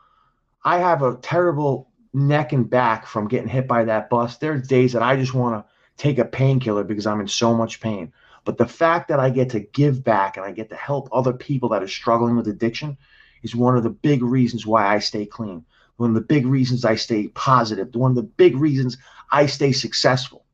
I 0.64 0.78
have 0.78 1.02
a 1.02 1.16
terrible 1.16 1.90
neck 2.14 2.54
and 2.54 2.68
back 2.68 3.04
from 3.04 3.28
getting 3.28 3.46
hit 3.46 3.68
by 3.68 3.84
that 3.84 4.08
bus. 4.08 4.38
There 4.38 4.54
are 4.54 4.58
days 4.58 4.94
that 4.94 5.02
I 5.02 5.16
just 5.16 5.34
want 5.34 5.62
to 5.62 5.70
take 6.02 6.16
a 6.18 6.24
painkiller 6.24 6.82
because 6.82 7.06
I'm 7.06 7.20
in 7.20 7.28
so 7.28 7.54
much 7.54 7.78
pain. 7.78 8.10
But 8.46 8.56
the 8.56 8.66
fact 8.66 9.08
that 9.08 9.20
I 9.20 9.28
get 9.28 9.50
to 9.50 9.60
give 9.60 10.02
back 10.02 10.38
and 10.38 10.46
I 10.46 10.52
get 10.52 10.70
to 10.70 10.76
help 10.76 11.10
other 11.12 11.34
people 11.34 11.68
that 11.68 11.82
are 11.82 11.88
struggling 11.88 12.36
with 12.36 12.48
addiction 12.48 12.96
is 13.42 13.54
one 13.54 13.76
of 13.76 13.82
the 13.82 13.90
big 13.90 14.22
reasons 14.22 14.66
why 14.66 14.94
I 14.94 14.98
stay 15.00 15.26
clean. 15.26 15.66
One 15.98 16.08
of 16.08 16.14
the 16.14 16.22
big 16.22 16.46
reasons 16.46 16.86
I 16.86 16.94
stay 16.94 17.28
positive. 17.28 17.94
One 17.94 18.12
of 18.12 18.16
the 18.16 18.22
big 18.22 18.56
reasons 18.56 18.96
I 19.30 19.44
stay 19.44 19.72
successful 19.72 20.46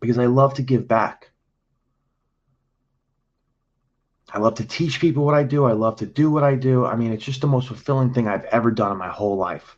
because 0.00 0.16
I 0.16 0.24
love 0.24 0.54
to 0.54 0.62
give 0.62 0.88
back. 0.88 1.27
I 4.32 4.38
love 4.38 4.56
to 4.56 4.64
teach 4.66 5.00
people 5.00 5.24
what 5.24 5.34
I 5.34 5.42
do. 5.42 5.64
I 5.64 5.72
love 5.72 5.96
to 5.96 6.06
do 6.06 6.30
what 6.30 6.44
I 6.44 6.54
do. 6.54 6.84
I 6.84 6.96
mean, 6.96 7.12
it's 7.12 7.24
just 7.24 7.40
the 7.40 7.46
most 7.46 7.68
fulfilling 7.68 8.12
thing 8.12 8.28
I've 8.28 8.44
ever 8.44 8.70
done 8.70 8.92
in 8.92 8.98
my 8.98 9.08
whole 9.08 9.36
life. 9.36 9.76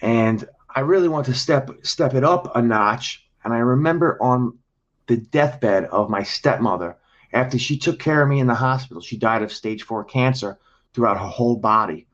And 0.00 0.44
I 0.74 0.80
really 0.80 1.08
want 1.08 1.26
to 1.26 1.34
step 1.34 1.70
step 1.82 2.14
it 2.14 2.24
up 2.24 2.56
a 2.56 2.62
notch. 2.62 3.26
And 3.44 3.54
I 3.54 3.58
remember 3.58 4.20
on 4.20 4.58
the 5.06 5.16
deathbed 5.16 5.84
of 5.86 6.10
my 6.10 6.22
stepmother, 6.22 6.96
after 7.32 7.58
she 7.58 7.78
took 7.78 7.98
care 7.98 8.22
of 8.22 8.28
me 8.28 8.40
in 8.40 8.46
the 8.46 8.54
hospital, 8.54 9.00
she 9.00 9.16
died 9.16 9.42
of 9.42 9.52
stage 9.52 9.82
four 9.82 10.04
cancer 10.04 10.58
throughout 10.92 11.18
her 11.18 11.26
whole 11.26 11.56
body. 11.56 12.06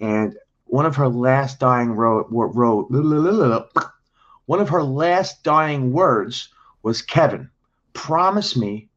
And 0.00 0.36
one 0.64 0.86
of 0.86 0.96
her 0.96 1.08
last 1.08 1.60
dying 1.60 1.92
wrote, 1.92 2.26
wrote 2.30 2.90
one 4.46 4.60
of 4.60 4.68
her 4.70 4.82
last 4.82 5.42
dying 5.44 5.92
words 5.92 6.48
was 6.82 7.02
Kevin, 7.02 7.50
promise 7.92 8.56
me 8.56 8.88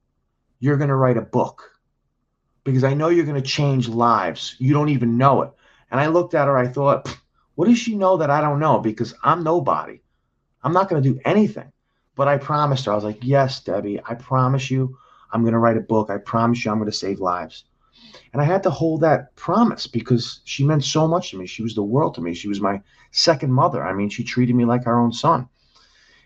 you're 0.59 0.77
going 0.77 0.89
to 0.89 0.95
write 0.95 1.17
a 1.17 1.21
book 1.21 1.76
because 2.67 2.83
I 2.83 2.93
know 2.93 3.07
you're 3.07 3.25
going 3.25 3.41
to 3.41 3.49
change 3.49 3.87
lives. 3.87 4.57
You 4.59 4.73
don't 4.73 4.89
even 4.89 5.17
know 5.17 5.41
it. 5.41 5.51
And 5.89 6.01
I 6.01 6.07
looked 6.07 6.33
at 6.33 6.47
her, 6.47 6.57
I 6.57 6.67
thought, 6.67 7.17
what 7.55 7.69
does 7.69 7.77
she 7.77 7.95
know 7.95 8.17
that 8.17 8.29
I 8.29 8.41
don't 8.41 8.59
know? 8.59 8.79
Because 8.79 9.13
I'm 9.23 9.41
nobody. 9.41 10.01
I'm 10.63 10.73
not 10.73 10.89
going 10.89 11.01
to 11.01 11.09
do 11.13 11.17
anything. 11.23 11.71
But 12.15 12.27
I 12.27 12.37
promised 12.37 12.83
her, 12.83 12.91
I 12.91 12.95
was 12.95 13.05
like, 13.05 13.19
yes, 13.21 13.61
Debbie, 13.61 14.01
I 14.05 14.15
promise 14.15 14.69
you, 14.69 14.97
I'm 15.31 15.43
going 15.43 15.53
to 15.53 15.59
write 15.59 15.77
a 15.77 15.81
book. 15.81 16.09
I 16.09 16.17
promise 16.17 16.65
you, 16.65 16.69
I'm 16.69 16.77
going 16.77 16.91
to 16.91 16.97
save 16.97 17.21
lives. 17.21 17.63
And 18.33 18.41
I 18.41 18.45
had 18.45 18.63
to 18.63 18.69
hold 18.69 18.99
that 18.99 19.33
promise 19.37 19.87
because 19.87 20.41
she 20.43 20.65
meant 20.65 20.83
so 20.83 21.07
much 21.07 21.31
to 21.31 21.37
me. 21.37 21.47
She 21.47 21.63
was 21.63 21.73
the 21.73 21.83
world 21.83 22.15
to 22.15 22.21
me. 22.21 22.33
She 22.33 22.49
was 22.49 22.59
my 22.59 22.81
second 23.11 23.53
mother. 23.53 23.81
I 23.81 23.93
mean, 23.93 24.09
she 24.09 24.25
treated 24.25 24.57
me 24.57 24.65
like 24.65 24.83
her 24.83 24.99
own 24.99 25.13
son. 25.13 25.47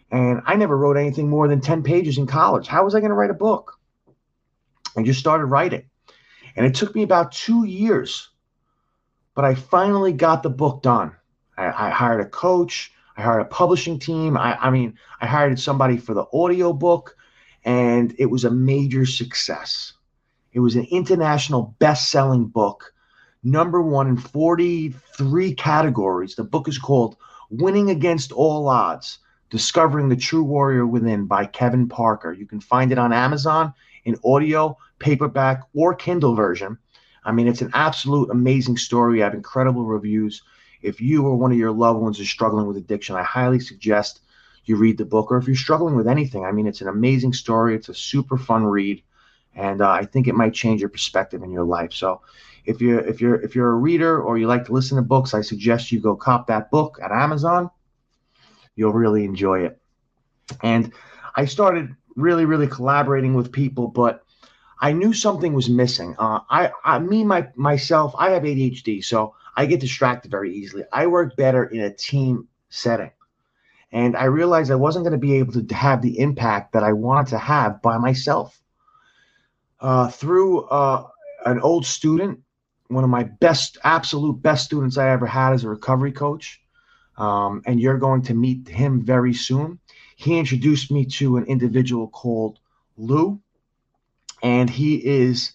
And 0.09 0.41
I 0.47 0.55
never 0.55 0.75
wrote 0.75 0.97
anything 0.97 1.29
more 1.29 1.47
than 1.47 1.61
10 1.61 1.83
pages 1.83 2.17
in 2.17 2.25
college. 2.25 2.65
How 2.65 2.83
was 2.83 2.95
I 2.95 2.99
going 2.99 3.11
to 3.11 3.15
write 3.15 3.29
a 3.29 3.35
book? 3.35 3.77
I 4.97 5.03
just 5.03 5.19
started 5.19 5.45
writing. 5.45 5.83
And 6.55 6.65
it 6.65 6.75
took 6.75 6.95
me 6.95 7.03
about 7.03 7.31
two 7.31 7.65
years, 7.65 8.29
but 9.35 9.45
I 9.45 9.55
finally 9.55 10.13
got 10.13 10.43
the 10.43 10.49
book 10.49 10.81
done. 10.83 11.13
I, 11.57 11.87
I 11.87 11.89
hired 11.89 12.21
a 12.21 12.29
coach, 12.29 12.91
I 13.17 13.21
hired 13.21 13.41
a 13.41 13.45
publishing 13.45 13.99
team. 13.99 14.37
I, 14.37 14.57
I 14.59 14.69
mean, 14.69 14.97
I 15.19 15.27
hired 15.27 15.59
somebody 15.59 15.97
for 15.97 16.13
the 16.13 16.25
audio 16.33 16.73
book, 16.73 17.15
and 17.63 18.15
it 18.17 18.27
was 18.27 18.45
a 18.45 18.51
major 18.51 19.05
success. 19.05 19.93
It 20.53 20.59
was 20.59 20.75
an 20.75 20.87
international 20.91 21.75
best 21.79 22.09
selling 22.09 22.45
book, 22.47 22.93
number 23.43 23.81
one 23.81 24.07
in 24.07 24.17
43 24.17 25.53
categories. 25.55 26.35
The 26.35 26.43
book 26.43 26.67
is 26.67 26.77
called 26.77 27.15
Winning 27.49 27.89
Against 27.89 28.31
All 28.31 28.67
Odds 28.67 29.19
Discovering 29.49 30.09
the 30.09 30.15
True 30.15 30.43
Warrior 30.43 30.85
Within 30.85 31.25
by 31.25 31.45
Kevin 31.45 31.87
Parker. 31.87 32.33
You 32.33 32.45
can 32.45 32.59
find 32.59 32.91
it 32.91 32.97
on 32.97 33.13
Amazon 33.13 33.73
in 34.05 34.17
audio, 34.25 34.77
paperback, 35.01 35.61
or 35.73 35.93
Kindle 35.93 36.35
version. 36.35 36.77
I 37.23 37.31
mean, 37.31 37.47
it's 37.47 37.61
an 37.61 37.71
absolute 37.73 38.29
amazing 38.31 38.77
story. 38.77 39.21
I 39.21 39.25
have 39.25 39.33
incredible 39.33 39.85
reviews. 39.85 40.41
If 40.81 41.01
you 41.01 41.25
or 41.25 41.35
one 41.35 41.51
of 41.51 41.57
your 41.57 41.71
loved 41.71 41.99
ones 41.99 42.19
is 42.19 42.29
struggling 42.29 42.65
with 42.65 42.77
addiction, 42.77 43.15
I 43.15 43.23
highly 43.23 43.59
suggest 43.59 44.21
you 44.65 44.75
read 44.75 44.97
the 44.97 45.05
book. 45.05 45.31
Or 45.31 45.37
if 45.37 45.47
you're 45.47 45.55
struggling 45.55 45.95
with 45.95 46.07
anything, 46.07 46.45
I 46.45 46.51
mean, 46.51 46.67
it's 46.67 46.81
an 46.81 46.87
amazing 46.87 47.33
story. 47.33 47.75
It's 47.75 47.89
a 47.89 47.93
super 47.93 48.37
fun 48.37 48.65
read, 48.65 49.03
and 49.55 49.81
uh, 49.81 49.89
I 49.89 50.05
think 50.05 50.27
it 50.27 50.35
might 50.35 50.53
change 50.53 50.81
your 50.81 50.89
perspective 50.89 51.43
in 51.43 51.51
your 51.51 51.65
life. 51.65 51.93
So, 51.93 52.21
if 52.65 52.81
you're 52.81 52.99
if 52.99 53.21
you're 53.21 53.41
if 53.41 53.55
you're 53.55 53.71
a 53.71 53.75
reader 53.75 54.21
or 54.21 54.37
you 54.37 54.47
like 54.47 54.65
to 54.65 54.73
listen 54.73 54.95
to 54.97 55.03
books, 55.03 55.33
I 55.33 55.41
suggest 55.41 55.91
you 55.91 55.99
go 55.99 56.15
cop 56.15 56.47
that 56.47 56.71
book 56.71 56.99
at 57.03 57.11
Amazon. 57.11 57.69
You'll 58.75 58.93
really 58.93 59.25
enjoy 59.25 59.65
it. 59.65 59.79
And 60.61 60.91
I 61.35 61.45
started 61.45 61.95
really, 62.15 62.45
really 62.45 62.67
collaborating 62.67 63.33
with 63.33 63.51
people, 63.51 63.87
but 63.87 64.23
I 64.81 64.93
knew 64.93 65.13
something 65.13 65.53
was 65.53 65.69
missing. 65.69 66.15
Uh, 66.17 66.39
I, 66.49 66.71
I, 66.83 66.97
me, 66.97 67.23
my 67.23 67.47
myself, 67.55 68.15
I 68.17 68.31
have 68.31 68.41
ADHD, 68.41 69.03
so 69.05 69.35
I 69.55 69.67
get 69.67 69.79
distracted 69.79 70.31
very 70.31 70.53
easily. 70.53 70.83
I 70.91 71.05
work 71.05 71.35
better 71.35 71.65
in 71.65 71.81
a 71.81 71.93
team 71.93 72.47
setting, 72.69 73.11
and 73.91 74.17
I 74.17 74.23
realized 74.25 74.71
I 74.71 74.75
wasn't 74.75 75.05
going 75.05 75.13
to 75.13 75.19
be 75.19 75.35
able 75.35 75.53
to 75.53 75.75
have 75.75 76.01
the 76.01 76.19
impact 76.19 76.73
that 76.73 76.83
I 76.83 76.93
wanted 76.93 77.29
to 77.29 77.37
have 77.37 77.81
by 77.83 77.99
myself. 77.99 78.59
Uh, 79.79 80.07
through 80.09 80.63
uh, 80.65 81.07
an 81.45 81.59
old 81.59 81.85
student, 81.85 82.39
one 82.87 83.03
of 83.03 83.09
my 83.09 83.23
best, 83.23 83.77
absolute 83.83 84.41
best 84.41 84.65
students 84.65 84.97
I 84.97 85.09
ever 85.09 85.27
had 85.27 85.53
as 85.53 85.63
a 85.63 85.69
recovery 85.69 86.11
coach, 86.11 86.59
um, 87.17 87.61
and 87.67 87.79
you're 87.79 87.99
going 87.99 88.23
to 88.23 88.33
meet 88.33 88.67
him 88.67 89.05
very 89.05 89.33
soon. 89.33 89.79
He 90.15 90.39
introduced 90.39 90.91
me 90.91 91.05
to 91.17 91.37
an 91.37 91.45
individual 91.45 92.07
called 92.07 92.59
Lou, 92.97 93.39
and 94.41 94.69
he 94.69 94.95
is 94.95 95.53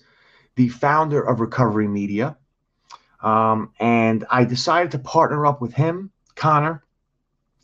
the 0.56 0.68
founder 0.68 1.20
of 1.20 1.40
Recovery 1.40 1.88
Media. 1.88 2.36
Um, 3.20 3.72
and 3.80 4.24
I 4.30 4.44
decided 4.44 4.92
to 4.92 4.98
partner 4.98 5.46
up 5.46 5.60
with 5.60 5.72
him, 5.72 6.10
Connor, 6.34 6.82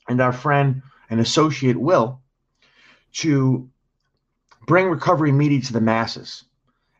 and 0.08 0.20
our 0.20 0.32
friend 0.32 0.82
and 1.10 1.20
associate 1.20 1.76
Will 1.76 2.20
to 3.14 3.68
bring 4.66 4.88
Recovery 4.88 5.32
Media 5.32 5.60
to 5.60 5.72
the 5.72 5.80
masses. 5.80 6.44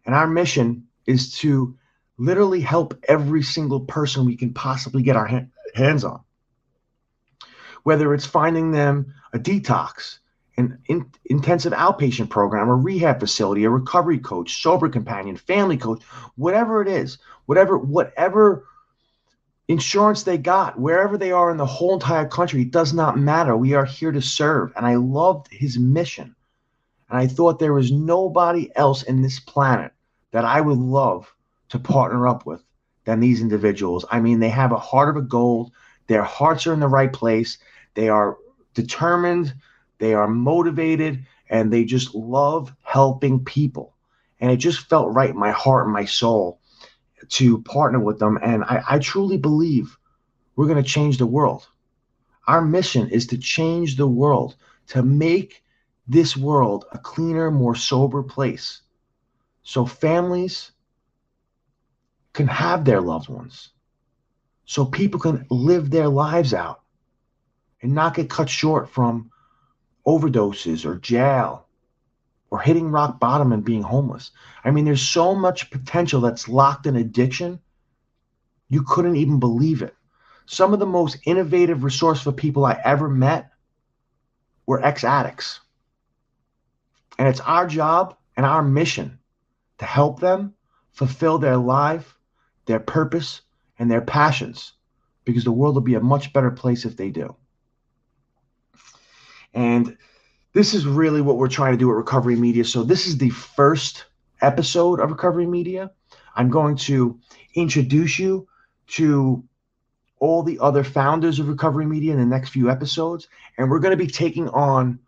And 0.04 0.14
our 0.14 0.26
mission 0.26 0.87
is 1.06 1.37
to 1.38 1.76
literally 2.18 2.61
help 2.61 2.94
every 3.08 3.42
single 3.42 3.80
person 3.80 4.24
we 4.24 4.37
can 4.37 4.52
possibly 4.52 5.02
get 5.02 5.16
our 5.16 5.26
ha- 5.26 5.46
hands 5.74 6.04
on 6.04 6.20
whether 7.82 8.14
it's 8.14 8.26
finding 8.26 8.70
them 8.70 9.14
a 9.32 9.38
detox, 9.38 10.18
an 10.56 10.78
in, 10.86 11.10
intensive 11.26 11.72
outpatient 11.72 12.28
program, 12.28 12.68
a 12.68 12.74
rehab 12.74 13.20
facility, 13.20 13.64
a 13.64 13.70
recovery 13.70 14.18
coach, 14.18 14.62
sober 14.62 14.88
companion, 14.88 15.36
family 15.36 15.76
coach, 15.76 16.02
whatever 16.36 16.82
it 16.82 16.88
is, 16.88 17.18
whatever 17.46 17.78
whatever 17.78 18.64
insurance 19.68 20.22
they 20.22 20.38
got, 20.38 20.78
wherever 20.78 21.16
they 21.16 21.32
are 21.32 21.50
in 21.50 21.56
the 21.56 21.66
whole 21.66 21.94
entire 21.94 22.26
country, 22.26 22.62
it 22.62 22.70
does 22.70 22.92
not 22.92 23.18
matter. 23.18 23.56
We 23.56 23.74
are 23.74 23.84
here 23.84 24.12
to 24.12 24.20
serve. 24.20 24.72
And 24.76 24.84
I 24.84 24.96
loved 24.96 25.48
his 25.50 25.78
mission. 25.78 26.34
And 27.08 27.18
I 27.18 27.26
thought 27.26 27.58
there 27.58 27.72
was 27.72 27.92
nobody 27.92 28.70
else 28.76 29.02
in 29.02 29.22
this 29.22 29.40
planet 29.40 29.92
that 30.32 30.44
I 30.44 30.60
would 30.60 30.78
love 30.78 31.32
to 31.70 31.78
partner 31.78 32.26
up 32.28 32.46
with 32.46 32.62
than 33.04 33.20
these 33.20 33.40
individuals. 33.40 34.04
I 34.10 34.20
mean, 34.20 34.40
they 34.40 34.48
have 34.50 34.72
a 34.72 34.78
heart 34.78 35.08
of 35.08 35.16
a 35.16 35.26
gold. 35.26 35.72
Their 36.06 36.22
hearts 36.22 36.66
are 36.66 36.72
in 36.72 36.80
the 36.80 36.88
right 36.88 37.12
place. 37.12 37.58
They 37.94 38.08
are 38.08 38.38
determined, 38.74 39.54
they 40.02 40.14
are 40.14 40.26
motivated, 40.26 41.24
and 41.48 41.72
they 41.72 41.84
just 41.84 42.12
love 42.12 42.74
helping 42.82 43.44
people. 43.44 43.94
And 44.40 44.50
it 44.50 44.56
just 44.56 44.88
felt 44.88 45.14
right 45.14 45.30
in 45.30 45.38
my 45.38 45.52
heart 45.52 45.84
and 45.84 45.92
my 45.92 46.06
soul 46.06 46.60
to 47.28 47.62
partner 47.62 48.00
with 48.00 48.18
them. 48.18 48.36
And 48.42 48.64
I, 48.64 48.82
I 48.90 48.98
truly 48.98 49.36
believe 49.36 49.96
we're 50.56 50.66
going 50.66 50.82
to 50.82 50.90
change 50.90 51.18
the 51.18 51.26
world. 51.26 51.68
Our 52.48 52.60
mission 52.60 53.10
is 53.10 53.28
to 53.28 53.38
change 53.38 53.96
the 53.96 54.08
world, 54.08 54.56
to 54.88 55.04
make 55.04 55.62
this 56.08 56.36
world 56.36 56.84
a 56.90 56.98
cleaner, 56.98 57.52
more 57.52 57.76
sober 57.76 58.24
place. 58.24 58.82
So 59.62 59.86
families 59.86 60.72
can 62.32 62.48
have 62.48 62.84
their 62.84 63.00
loved 63.00 63.28
ones, 63.28 63.68
so 64.64 64.84
people 64.84 65.20
can 65.20 65.46
live 65.48 65.90
their 65.90 66.08
lives 66.08 66.52
out 66.52 66.80
and 67.82 67.94
not 67.94 68.16
get 68.16 68.28
cut 68.28 68.50
short 68.50 68.90
from 68.90 69.30
overdoses 70.06 70.84
or 70.84 70.96
jail 70.96 71.66
or 72.50 72.60
hitting 72.60 72.90
rock 72.90 73.18
bottom 73.18 73.52
and 73.52 73.64
being 73.64 73.82
homeless. 73.82 74.30
I 74.64 74.70
mean, 74.70 74.84
there's 74.84 75.02
so 75.02 75.34
much 75.34 75.70
potential 75.70 76.20
that's 76.20 76.48
locked 76.48 76.86
in 76.86 76.96
addiction. 76.96 77.60
You 78.68 78.82
couldn't 78.82 79.16
even 79.16 79.40
believe 79.40 79.82
it. 79.82 79.94
Some 80.46 80.72
of 80.72 80.78
the 80.78 80.86
most 80.86 81.18
innovative, 81.24 81.84
resourceful 81.84 82.32
people 82.32 82.64
I 82.64 82.80
ever 82.84 83.08
met 83.08 83.50
were 84.66 84.84
ex 84.84 85.04
addicts. 85.04 85.60
And 87.18 87.28
it's 87.28 87.40
our 87.40 87.66
job 87.66 88.16
and 88.36 88.44
our 88.44 88.62
mission 88.62 89.18
to 89.78 89.84
help 89.84 90.20
them 90.20 90.54
fulfill 90.90 91.38
their 91.38 91.56
life, 91.56 92.18
their 92.66 92.80
purpose, 92.80 93.40
and 93.78 93.90
their 93.90 94.00
passions 94.00 94.74
because 95.24 95.44
the 95.44 95.52
world 95.52 95.74
will 95.74 95.82
be 95.82 95.94
a 95.94 96.00
much 96.00 96.32
better 96.32 96.50
place 96.50 96.84
if 96.84 96.96
they 96.96 97.10
do. 97.10 97.34
And 99.54 99.96
this 100.52 100.74
is 100.74 100.86
really 100.86 101.20
what 101.20 101.36
we're 101.36 101.48
trying 101.48 101.72
to 101.72 101.78
do 101.78 101.90
at 101.90 101.96
Recovery 101.96 102.36
Media. 102.36 102.64
So, 102.64 102.82
this 102.82 103.06
is 103.06 103.18
the 103.18 103.30
first 103.30 104.04
episode 104.40 105.00
of 105.00 105.10
Recovery 105.10 105.46
Media. 105.46 105.90
I'm 106.34 106.50
going 106.50 106.76
to 106.76 107.18
introduce 107.54 108.18
you 108.18 108.48
to 108.88 109.42
all 110.18 110.42
the 110.42 110.58
other 110.60 110.84
founders 110.84 111.38
of 111.38 111.48
Recovery 111.48 111.86
Media 111.86 112.12
in 112.12 112.18
the 112.18 112.26
next 112.26 112.50
few 112.50 112.70
episodes. 112.70 113.28
And 113.58 113.70
we're 113.70 113.80
going 113.80 113.96
to 113.96 114.04
be 114.04 114.10
taking 114.10 114.48
on 114.50 114.98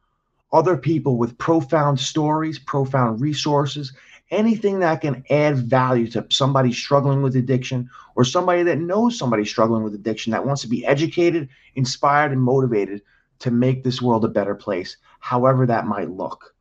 other 0.52 0.76
people 0.76 1.18
with 1.18 1.38
profound 1.38 2.00
stories, 2.00 2.58
profound 2.58 3.20
resources, 3.20 3.92
anything 4.30 4.80
that 4.80 5.00
can 5.00 5.24
add 5.30 5.56
value 5.58 6.08
to 6.08 6.26
somebody 6.30 6.72
struggling 6.72 7.22
with 7.22 7.36
addiction 7.36 7.88
or 8.14 8.24
somebody 8.24 8.62
that 8.64 8.78
knows 8.78 9.18
somebody 9.18 9.44
struggling 9.44 9.82
with 9.82 9.94
addiction 9.94 10.32
that 10.32 10.46
wants 10.46 10.62
to 10.62 10.68
be 10.68 10.84
educated, 10.86 11.48
inspired, 11.74 12.32
and 12.32 12.42
motivated 12.42 13.02
to 13.40 13.50
make 13.50 13.82
this 13.82 14.00
world 14.00 14.24
a 14.24 14.28
better 14.28 14.54
place, 14.54 14.96
however 15.20 15.66
that 15.66 15.86
might 15.86 16.10
look. 16.10 16.54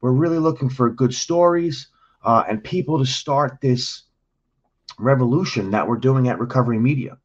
We're 0.00 0.12
really 0.12 0.38
looking 0.38 0.70
for 0.70 0.90
good 0.90 1.14
stories 1.14 1.88
uh, 2.24 2.44
and 2.48 2.62
people 2.62 2.98
to 2.98 3.06
start 3.06 3.58
this 3.60 4.04
revolution 4.98 5.70
that 5.70 5.86
we're 5.86 5.96
doing 5.96 6.28
at 6.28 6.38
Recovery 6.38 6.78
Media. 6.78 7.18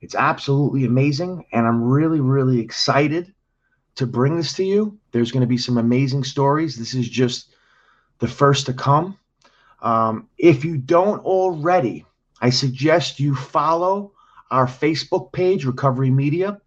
It's 0.00 0.14
absolutely 0.14 0.84
amazing, 0.84 1.44
and 1.52 1.66
I'm 1.66 1.82
really, 1.82 2.20
really 2.20 2.60
excited 2.60 3.34
to 3.96 4.06
bring 4.06 4.36
this 4.36 4.54
to 4.54 4.64
you. 4.64 4.98
There's 5.12 5.30
going 5.30 5.42
to 5.42 5.46
be 5.46 5.58
some 5.58 5.78
amazing 5.78 6.24
stories. 6.24 6.76
This 6.76 6.94
is 6.94 7.08
just 7.08 7.54
the 8.18 8.28
first 8.28 8.66
to 8.66 8.72
come. 8.72 9.18
Um, 9.82 10.28
if 10.38 10.64
you 10.64 10.78
don't 10.78 11.24
already, 11.24 12.06
I 12.40 12.50
suggest 12.50 13.20
you 13.20 13.34
follow 13.34 14.12
our 14.50 14.66
Facebook 14.66 15.32
page, 15.32 15.64
Recovery 15.64 16.10
Media. 16.10 16.60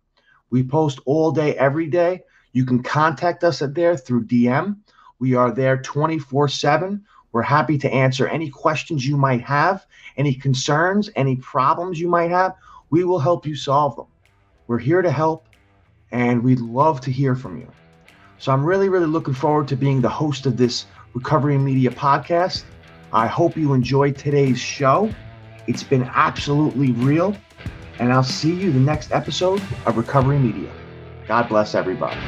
We 0.53 0.61
post 0.61 0.99
all 1.05 1.31
day, 1.31 1.55
every 1.55 1.87
day. 1.87 2.21
You 2.51 2.63
can 2.63 2.83
contact 2.83 3.43
us 3.43 3.63
at 3.63 3.73
there 3.73 3.97
through 3.97 4.25
DM. 4.25 4.77
We 5.17 5.33
are 5.33 5.49
there 5.49 5.81
24 5.81 6.47
7. 6.47 7.03
We're 7.31 7.41
happy 7.41 7.79
to 7.79 7.91
answer 7.91 8.27
any 8.27 8.51
questions 8.51 9.03
you 9.03 9.17
might 9.17 9.41
have, 9.41 9.87
any 10.15 10.35
concerns, 10.35 11.09
any 11.15 11.37
problems 11.37 11.99
you 11.99 12.07
might 12.07 12.29
have. 12.29 12.53
We 12.91 13.03
will 13.03 13.17
help 13.17 13.47
you 13.47 13.55
solve 13.55 13.95
them. 13.95 14.05
We're 14.67 14.77
here 14.77 15.01
to 15.01 15.09
help, 15.09 15.47
and 16.11 16.43
we'd 16.43 16.59
love 16.59 17.01
to 17.01 17.11
hear 17.11 17.35
from 17.35 17.57
you. 17.57 17.71
So 18.37 18.51
I'm 18.51 18.63
really, 18.63 18.89
really 18.89 19.07
looking 19.07 19.33
forward 19.33 19.67
to 19.69 19.75
being 19.75 20.01
the 20.01 20.09
host 20.09 20.45
of 20.45 20.55
this 20.55 20.85
Recovery 21.15 21.57
Media 21.57 21.89
podcast. 21.89 22.63
I 23.11 23.25
hope 23.25 23.57
you 23.57 23.73
enjoyed 23.73 24.19
today's 24.19 24.59
show. 24.59 25.11
It's 25.65 25.81
been 25.81 26.03
absolutely 26.13 26.91
real 26.91 27.35
and 27.99 28.11
I'll 28.11 28.23
see 28.23 28.53
you 28.53 28.71
the 28.71 28.79
next 28.79 29.11
episode 29.11 29.61
of 29.85 29.97
Recovery 29.97 30.39
Media. 30.39 30.71
God 31.27 31.47
bless 31.49 31.75
everybody. 31.75 32.19